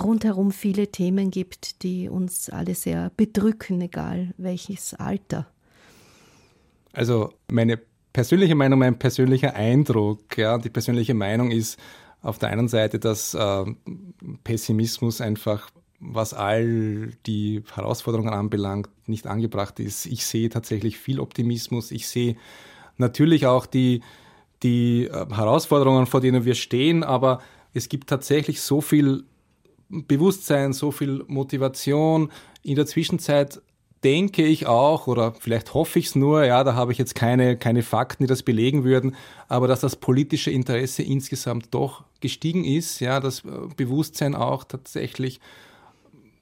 [0.00, 5.46] rundherum viele Themen gibt, die uns alle sehr bedrücken, egal welches Alter.
[6.94, 7.80] Also meine
[8.12, 11.78] persönliche Meinung, mein persönlicher Eindruck, ja, die persönliche Meinung ist
[12.22, 13.64] auf der einen Seite, dass äh,
[14.44, 15.70] Pessimismus einfach
[16.00, 20.06] was all die Herausforderungen anbelangt, nicht angebracht ist.
[20.06, 21.90] Ich sehe tatsächlich viel Optimismus.
[21.90, 22.36] Ich sehe
[22.96, 24.02] natürlich auch die,
[24.62, 27.40] die äh, Herausforderungen, vor denen wir stehen, aber
[27.72, 29.24] es gibt tatsächlich so viel
[29.88, 32.30] Bewusstsein, so viel Motivation.
[32.62, 33.60] In der Zwischenzeit
[34.04, 37.56] denke ich auch, oder vielleicht hoffe ich es nur, ja, da habe ich jetzt keine,
[37.56, 39.16] keine Fakten, die das belegen würden,
[39.48, 45.40] aber dass das politische Interesse insgesamt doch gestiegen ist, ja, das äh, Bewusstsein auch tatsächlich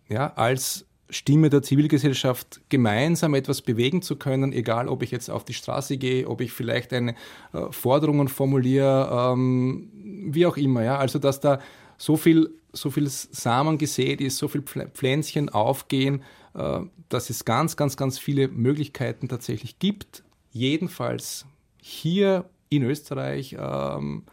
[0.09, 5.45] ja, als Stimme der Zivilgesellschaft gemeinsam etwas bewegen zu können, egal ob ich jetzt auf
[5.45, 7.15] die Straße gehe, ob ich vielleicht eine
[7.53, 9.91] äh, Forderungen formuliere, ähm,
[10.27, 10.83] wie auch immer.
[10.83, 10.99] Ja?
[10.99, 11.61] Also dass da
[12.03, 16.25] so viel, so viel Samen gesät ist, so viel Pflänzchen aufgehen,
[16.55, 20.25] äh, dass es ganz, ganz, ganz viele Möglichkeiten tatsächlich gibt.
[20.51, 21.47] Jedenfalls
[21.81, 24.25] hier in Österreich ähm,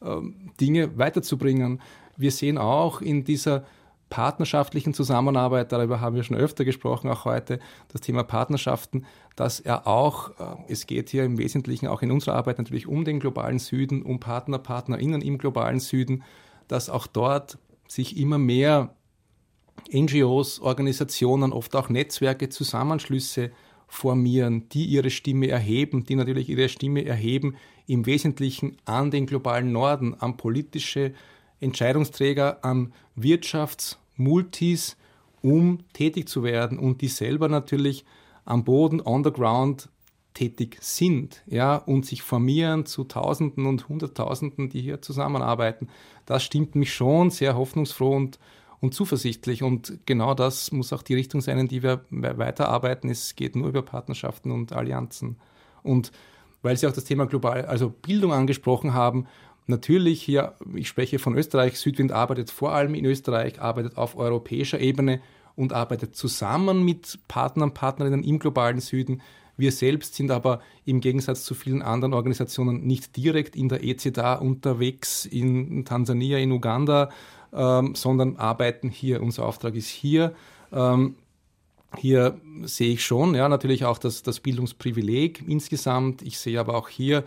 [0.00, 1.82] ähm, Dinge weiterzubringen.
[2.16, 3.66] Wir sehen auch in dieser
[4.08, 7.58] partnerschaftlichen Zusammenarbeit, darüber haben wir schon öfter gesprochen, auch heute,
[7.88, 9.04] das Thema Partnerschaften,
[9.36, 13.04] dass er auch, äh, es geht hier im Wesentlichen auch in unserer Arbeit natürlich um
[13.04, 16.24] den globalen Süden, um Partner, PartnerInnen im globalen Süden,
[16.68, 17.58] dass auch dort
[17.88, 18.94] sich immer mehr
[19.92, 23.50] NGOs, Organisationen, oft auch Netzwerke, Zusammenschlüsse
[23.86, 27.56] formieren, die ihre Stimme erheben, die natürlich ihre Stimme erheben,
[27.86, 31.14] im Wesentlichen an den globalen Norden, an politische
[31.60, 34.96] Entscheidungsträger, an Wirtschaftsmultis,
[35.40, 38.04] um tätig zu werden und die selber natürlich
[38.44, 39.88] am Boden, on the ground
[40.34, 45.88] tätig sind, ja, und sich formieren zu Tausenden und Hunderttausenden, die hier zusammenarbeiten.
[46.26, 48.38] Das stimmt mich schon sehr hoffnungsfroh und,
[48.80, 49.62] und zuversichtlich.
[49.62, 53.10] Und genau das muss auch die Richtung sein, in die wir weiterarbeiten.
[53.10, 55.36] Es geht nur über Partnerschaften und Allianzen.
[55.82, 56.12] Und
[56.62, 59.26] weil Sie auch das Thema global, also Bildung angesprochen haben,
[59.70, 64.80] Natürlich hier, ich spreche von Österreich, Südwind arbeitet vor allem in Österreich, arbeitet auf europäischer
[64.80, 65.20] Ebene
[65.56, 69.20] und arbeitet zusammen mit Partnern, Partnerinnen im globalen Süden.
[69.58, 74.34] Wir selbst sind aber im Gegensatz zu vielen anderen Organisationen nicht direkt in der ECDA
[74.34, 77.10] unterwegs in Tansania, in Uganda,
[77.52, 79.20] ähm, sondern arbeiten hier.
[79.20, 80.32] Unser Auftrag ist hier.
[80.72, 81.16] Ähm,
[81.96, 86.22] hier sehe ich schon, ja, natürlich auch das, das Bildungsprivileg insgesamt.
[86.22, 87.24] Ich sehe aber auch hier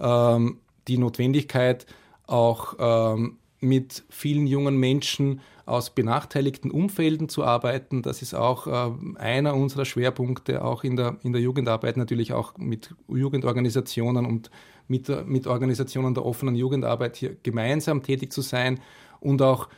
[0.00, 1.84] ähm, die Notwendigkeit,
[2.26, 8.02] auch ähm, mit vielen jungen Menschen aus benachteiligten Umfelden zu arbeiten.
[8.02, 12.56] Das ist auch äh, einer unserer Schwerpunkte, auch in der, in der Jugendarbeit, natürlich auch
[12.58, 14.50] mit Jugendorganisationen und
[14.86, 18.80] mit, mit Organisationen der offenen Jugendarbeit hier gemeinsam tätig zu sein
[19.20, 19.68] und auch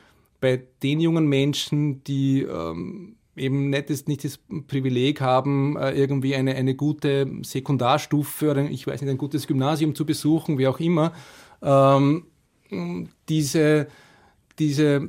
[0.41, 6.34] bei den jungen Menschen, die ähm, eben nicht das, nicht das Privileg haben, äh, irgendwie
[6.34, 10.80] eine, eine gute Sekundarstufe oder ich weiß nicht, ein gutes Gymnasium zu besuchen, wie auch
[10.80, 11.12] immer,
[11.62, 12.24] ähm,
[13.29, 13.89] diese,
[14.59, 15.09] diese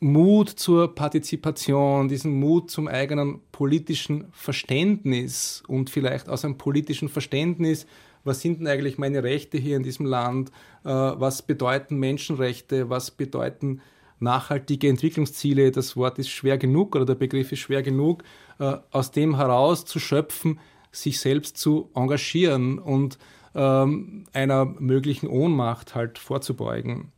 [0.00, 7.86] Mut zur Partizipation, diesen Mut zum eigenen politischen Verständnis und vielleicht aus einem politischen Verständnis,
[8.24, 10.50] was sind denn eigentlich meine Rechte hier in diesem Land,
[10.84, 13.80] äh, was bedeuten Menschenrechte, was bedeuten
[14.20, 18.22] nachhaltige Entwicklungsziele, das Wort ist schwer genug oder der Begriff ist schwer genug,
[18.58, 20.58] äh, aus dem heraus zu schöpfen,
[20.90, 22.78] sich selbst zu engagieren.
[22.78, 23.18] Und
[23.54, 27.12] ähm, einer möglichen Ohnmacht halt vorzubeugen.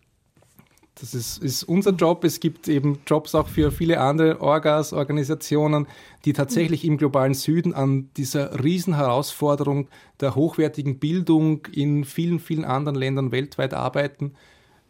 [1.01, 2.25] Das ist, ist, unser Job.
[2.25, 5.87] Es gibt eben Jobs auch für viele andere Orgas, Organisationen,
[6.25, 9.89] die tatsächlich im globalen Süden an dieser Riesenherausforderung
[10.21, 14.35] der hochwertigen Bildung in vielen, vielen anderen Ländern weltweit arbeiten.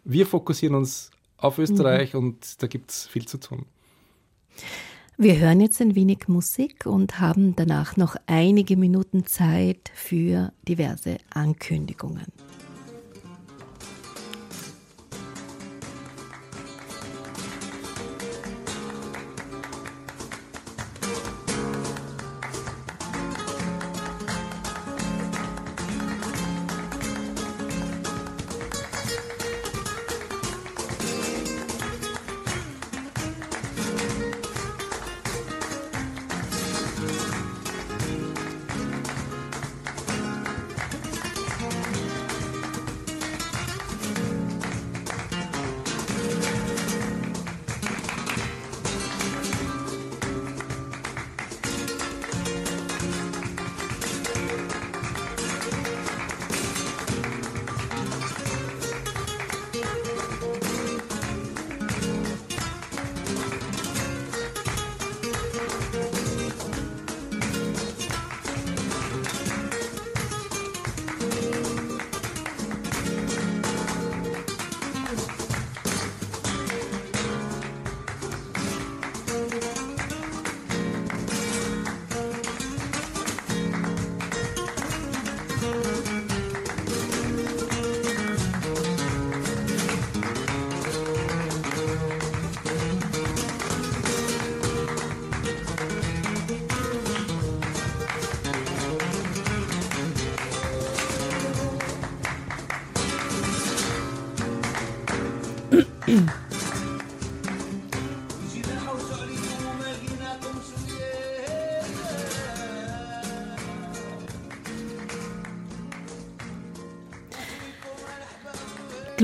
[0.04, 2.20] Wir fokussieren uns auf Österreich mhm.
[2.20, 3.66] und da gibt es viel zu tun.
[5.22, 11.18] Wir hören jetzt ein wenig Musik und haben danach noch einige Minuten Zeit für diverse
[11.28, 12.24] Ankündigungen.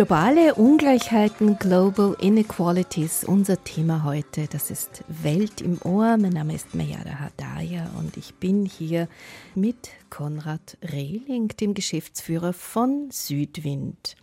[0.06, 4.46] Globale Ungleichheiten, Global Inequalities, unser Thema heute.
[4.46, 6.16] Das ist Welt im Ohr.
[6.16, 9.08] Mein Name ist Mayada Hadaya und ich bin hier
[9.56, 14.14] mit Konrad Rehling, dem Geschäftsführer von Südwind,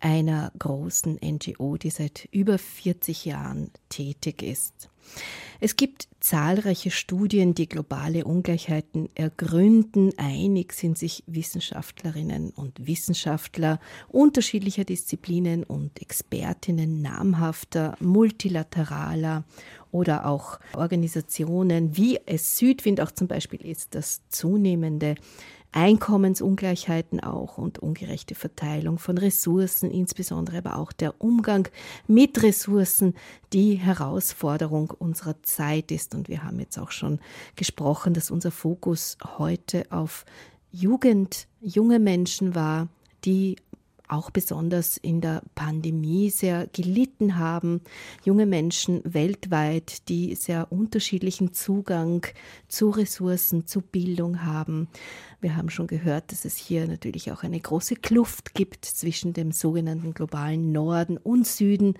[0.00, 4.89] einer großen NGO, die seit über 40 Jahren tätig ist.
[5.62, 10.10] Es gibt zahlreiche Studien, die globale Ungleichheiten ergründen.
[10.16, 19.44] Einig sind sich Wissenschaftlerinnen und Wissenschaftler unterschiedlicher Disziplinen und Expertinnen namhafter, multilateraler
[19.92, 25.16] oder auch Organisationen, wie es Südwind auch zum Beispiel ist, das zunehmende
[25.72, 31.68] Einkommensungleichheiten auch und ungerechte Verteilung von Ressourcen, insbesondere aber auch der Umgang
[32.06, 33.14] mit Ressourcen,
[33.52, 36.14] die Herausforderung unserer Zeit ist.
[36.14, 37.20] Und wir haben jetzt auch schon
[37.56, 40.24] gesprochen, dass unser Fokus heute auf
[40.72, 42.88] Jugend, junge Menschen war,
[43.24, 43.56] die
[44.10, 47.80] auch besonders in der Pandemie sehr gelitten haben.
[48.24, 52.26] Junge Menschen weltweit, die sehr unterschiedlichen Zugang
[52.68, 54.88] zu Ressourcen, zu Bildung haben.
[55.40, 59.52] Wir haben schon gehört, dass es hier natürlich auch eine große Kluft gibt zwischen dem
[59.52, 61.94] sogenannten globalen Norden und Süden.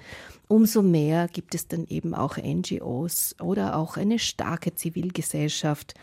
[0.49, 5.95] Umso mehr gibt es dann eben auch NGOs oder auch eine starke Zivilgesellschaft,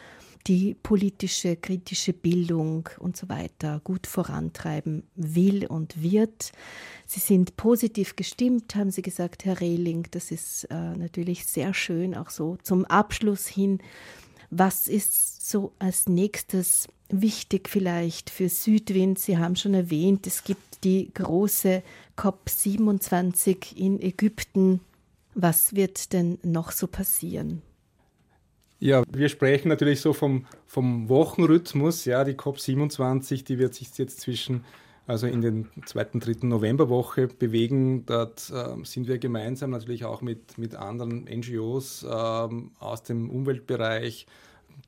[0.47, 6.51] die politische, kritische Bildung und so weiter gut vorantreiben will und wird.
[7.05, 10.07] Sie sind positiv gestimmt, haben Sie gesagt, Herr Rehling.
[10.11, 13.79] Das ist äh, natürlich sehr schön, auch so zum Abschluss hin.
[14.49, 19.19] Was ist so als nächstes wichtig vielleicht für Südwind?
[19.19, 21.83] Sie haben schon erwähnt, es gibt die große
[22.17, 24.79] COP27 in Ägypten.
[25.33, 27.61] Was wird denn noch so passieren?
[28.79, 32.05] Ja, wir sprechen natürlich so vom, vom Wochenrhythmus.
[32.05, 34.65] Ja, die COP27, die wird sich jetzt zwischen,
[35.07, 38.05] also in den zweiten, dritten Novemberwoche bewegen.
[38.05, 44.27] Dort äh, sind wir gemeinsam natürlich auch mit, mit anderen NGOs äh, aus dem Umweltbereich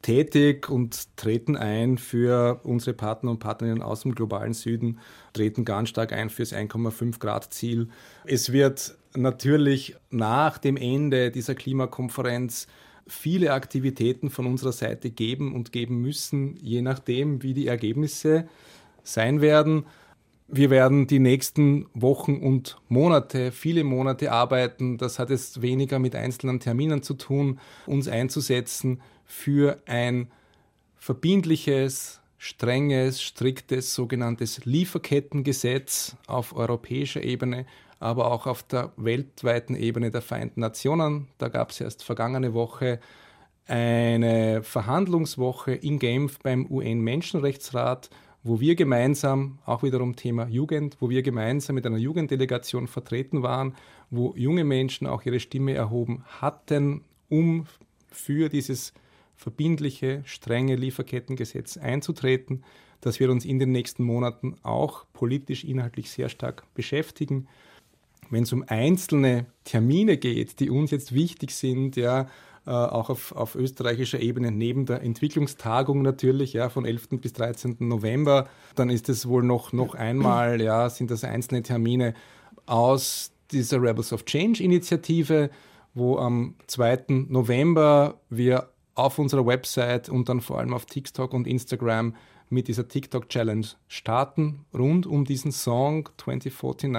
[0.03, 4.99] tätig und treten ein für unsere Partner und Partnerinnen aus dem globalen Süden,
[5.33, 7.89] treten ganz stark ein für das 1,5 Grad Ziel.
[8.23, 12.67] Es wird natürlich nach dem Ende dieser Klimakonferenz
[13.09, 18.47] viele Aktivitäten von unserer Seite geben und geben müssen, je nachdem, wie die Ergebnisse
[19.03, 19.85] sein werden.
[20.47, 24.97] Wir werden die nächsten Wochen und Monate, viele Monate arbeiten.
[24.97, 30.31] Das hat jetzt weniger mit einzelnen Terminen zu tun, uns einzusetzen für ein
[30.97, 37.65] verbindliches, strenges, striktes sogenanntes Lieferkettengesetz auf europäischer Ebene,
[37.99, 41.27] aber auch auf der weltweiten Ebene der Vereinten Nationen.
[41.37, 42.99] Da gab es erst vergangene Woche
[43.67, 48.09] eine Verhandlungswoche in Genf beim UN-Menschenrechtsrat,
[48.41, 53.75] wo wir gemeinsam, auch wiederum Thema Jugend, wo wir gemeinsam mit einer Jugenddelegation vertreten waren,
[54.09, 57.67] wo junge Menschen auch ihre Stimme erhoben hatten, um
[58.09, 58.93] für dieses
[59.35, 62.63] verbindliche, strenge Lieferkettengesetz einzutreten,
[63.01, 67.47] das wir uns in den nächsten Monaten auch politisch, inhaltlich sehr stark beschäftigen
[68.29, 72.27] wenn es um einzelne Termine geht, die uns jetzt wichtig sind, ja,
[72.65, 77.19] äh, auch auf, auf österreichischer Ebene, neben der Entwicklungstagung natürlich, ja, von 11.
[77.21, 77.77] bis 13.
[77.79, 82.13] November, dann ist es wohl noch, noch einmal, ja, sind das einzelne Termine
[82.65, 85.49] aus dieser Rebels of Change Initiative,
[85.93, 87.25] wo am 2.
[87.29, 92.15] November wir auf unserer Website und dann vor allem auf TikTok und Instagram
[92.49, 96.91] mit dieser TikTok Challenge starten, rund um diesen Song 2049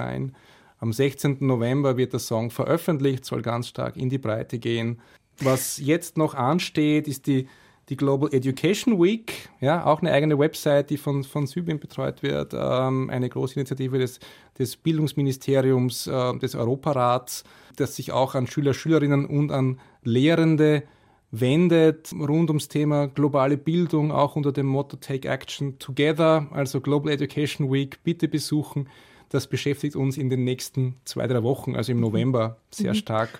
[0.81, 1.37] am 16.
[1.39, 4.99] November wird der Song veröffentlicht, soll ganz stark in die Breite gehen.
[5.39, 7.47] Was jetzt noch ansteht, ist die,
[7.89, 12.53] die Global Education Week, ja, auch eine eigene Website, die von, von Sybin betreut wird,
[12.55, 14.19] ähm, eine große Initiative des,
[14.57, 17.43] des Bildungsministeriums, äh, des Europarats,
[17.75, 20.83] das sich auch an Schüler, Schülerinnen und an Lehrende
[21.29, 27.11] wendet, rund ums Thema globale Bildung, auch unter dem Motto Take Action Together, also Global
[27.11, 28.89] Education Week, bitte besuchen.
[29.31, 32.03] Das beschäftigt uns in den nächsten zwei, drei Wochen, also im mhm.
[32.03, 32.97] November, sehr mhm.
[32.97, 33.39] stark.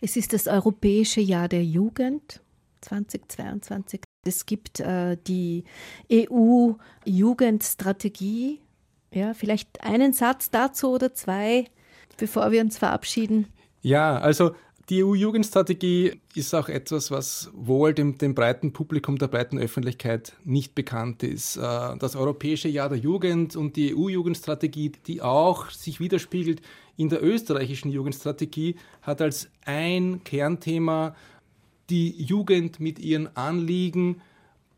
[0.00, 2.40] Es ist das Europäische Jahr der Jugend
[2.80, 4.00] 2022.
[4.26, 5.62] Es gibt äh, die
[6.12, 8.58] EU-Jugendstrategie.
[9.12, 11.66] Ja, vielleicht einen Satz dazu oder zwei,
[12.16, 13.46] bevor wir uns verabschieden.
[13.82, 14.56] Ja, also
[14.90, 20.74] die EU-Jugendstrategie ist auch etwas, was wohl dem, dem, breiten Publikum, der breiten Öffentlichkeit nicht
[20.74, 21.56] bekannt ist.
[21.56, 26.60] Äh, das Europäische Jahr der Jugend und die EU-Jugendstrategie, die auch sich widerspiegelt
[26.96, 31.14] in der österreichischen Jugendstrategie, hat als ein Kernthema
[31.88, 34.20] die Jugend mit ihren Anliegen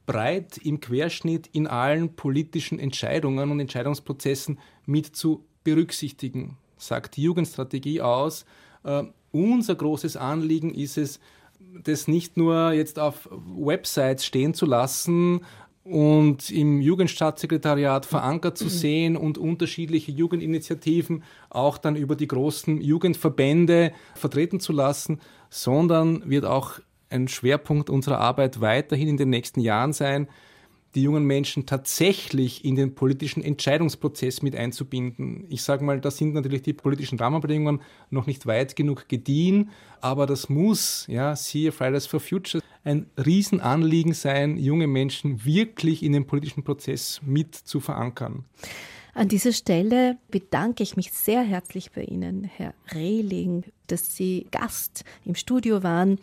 [0.05, 8.03] breit im Querschnitt in allen politischen Entscheidungen und Entscheidungsprozessen mit zu berücksichtigen, sagt die Jugendstrategie
[8.03, 8.45] aus.
[9.33, 11.19] Unser großes Anliegen ist es,
[11.85, 15.41] das nicht nur jetzt auf Websites stehen zu lassen
[15.85, 23.93] und im Jugendstaatssekretariat verankert zu sehen und unterschiedliche Jugendinitiativen auch dann über die großen Jugendverbände
[24.15, 25.21] vertreten zu lassen,
[25.51, 26.79] sondern wird auch
[27.11, 30.29] ein Schwerpunkt unserer Arbeit weiterhin in den nächsten Jahren sein,
[30.95, 35.47] die jungen Menschen tatsächlich in den politischen Entscheidungsprozess mit einzubinden.
[35.49, 37.81] Ich sage mal, da sind natürlich die politischen Rahmenbedingungen
[38.11, 39.71] noch nicht weit genug gediehen,
[40.01, 46.13] aber das muss, ja, siehe Fridays for Future, ein Riesenanliegen sein, junge Menschen wirklich in
[46.13, 48.45] den politischen Prozess mit zu verankern.
[49.15, 55.05] An dieser Stelle bedanke ich mich sehr herzlich bei Ihnen, Herr Rehling, dass Sie Gast
[55.25, 56.19] im Studio waren.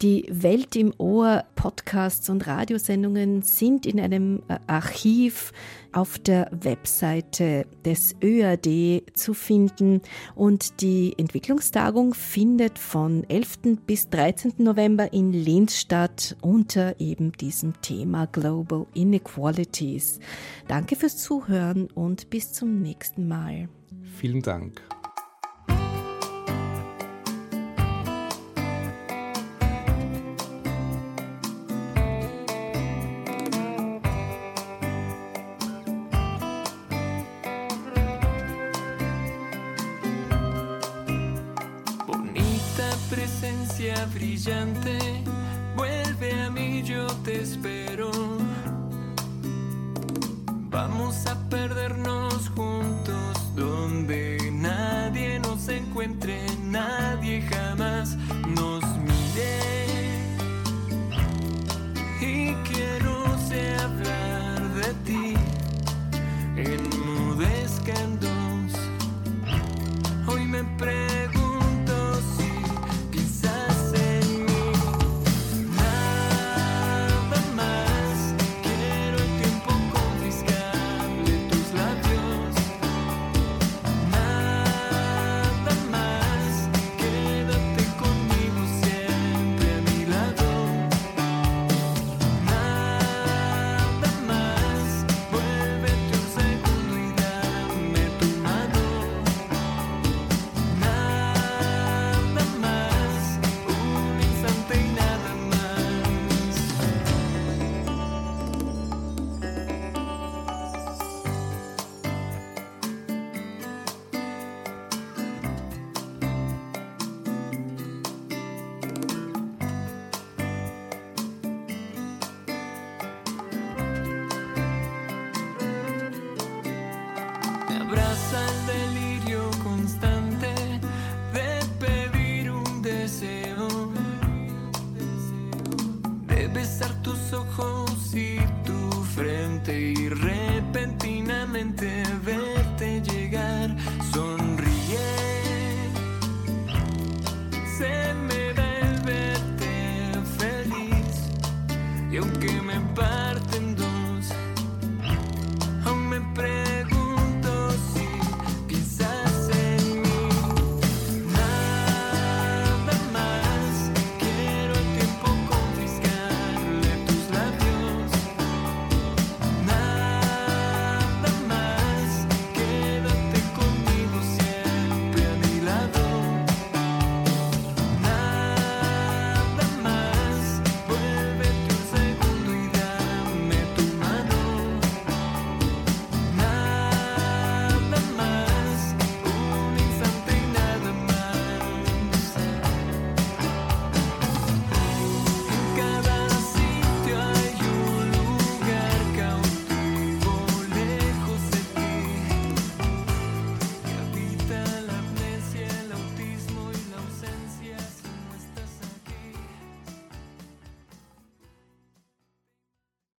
[0.00, 5.52] Die Welt im Ohr Podcasts und Radiosendungen sind in einem äh, Archiv
[5.92, 10.02] auf der Webseite des ÖAD zu finden
[10.34, 13.78] und die Entwicklungstagung findet von 11.
[13.86, 14.54] bis 13.
[14.58, 20.20] November in Linz statt unter eben diesem Thema Global Inequalities.
[20.68, 23.68] Danke fürs Zuhören und bis zum nächsten Mal.
[24.16, 24.80] Vielen Dank.
[44.44, 44.99] Brillante,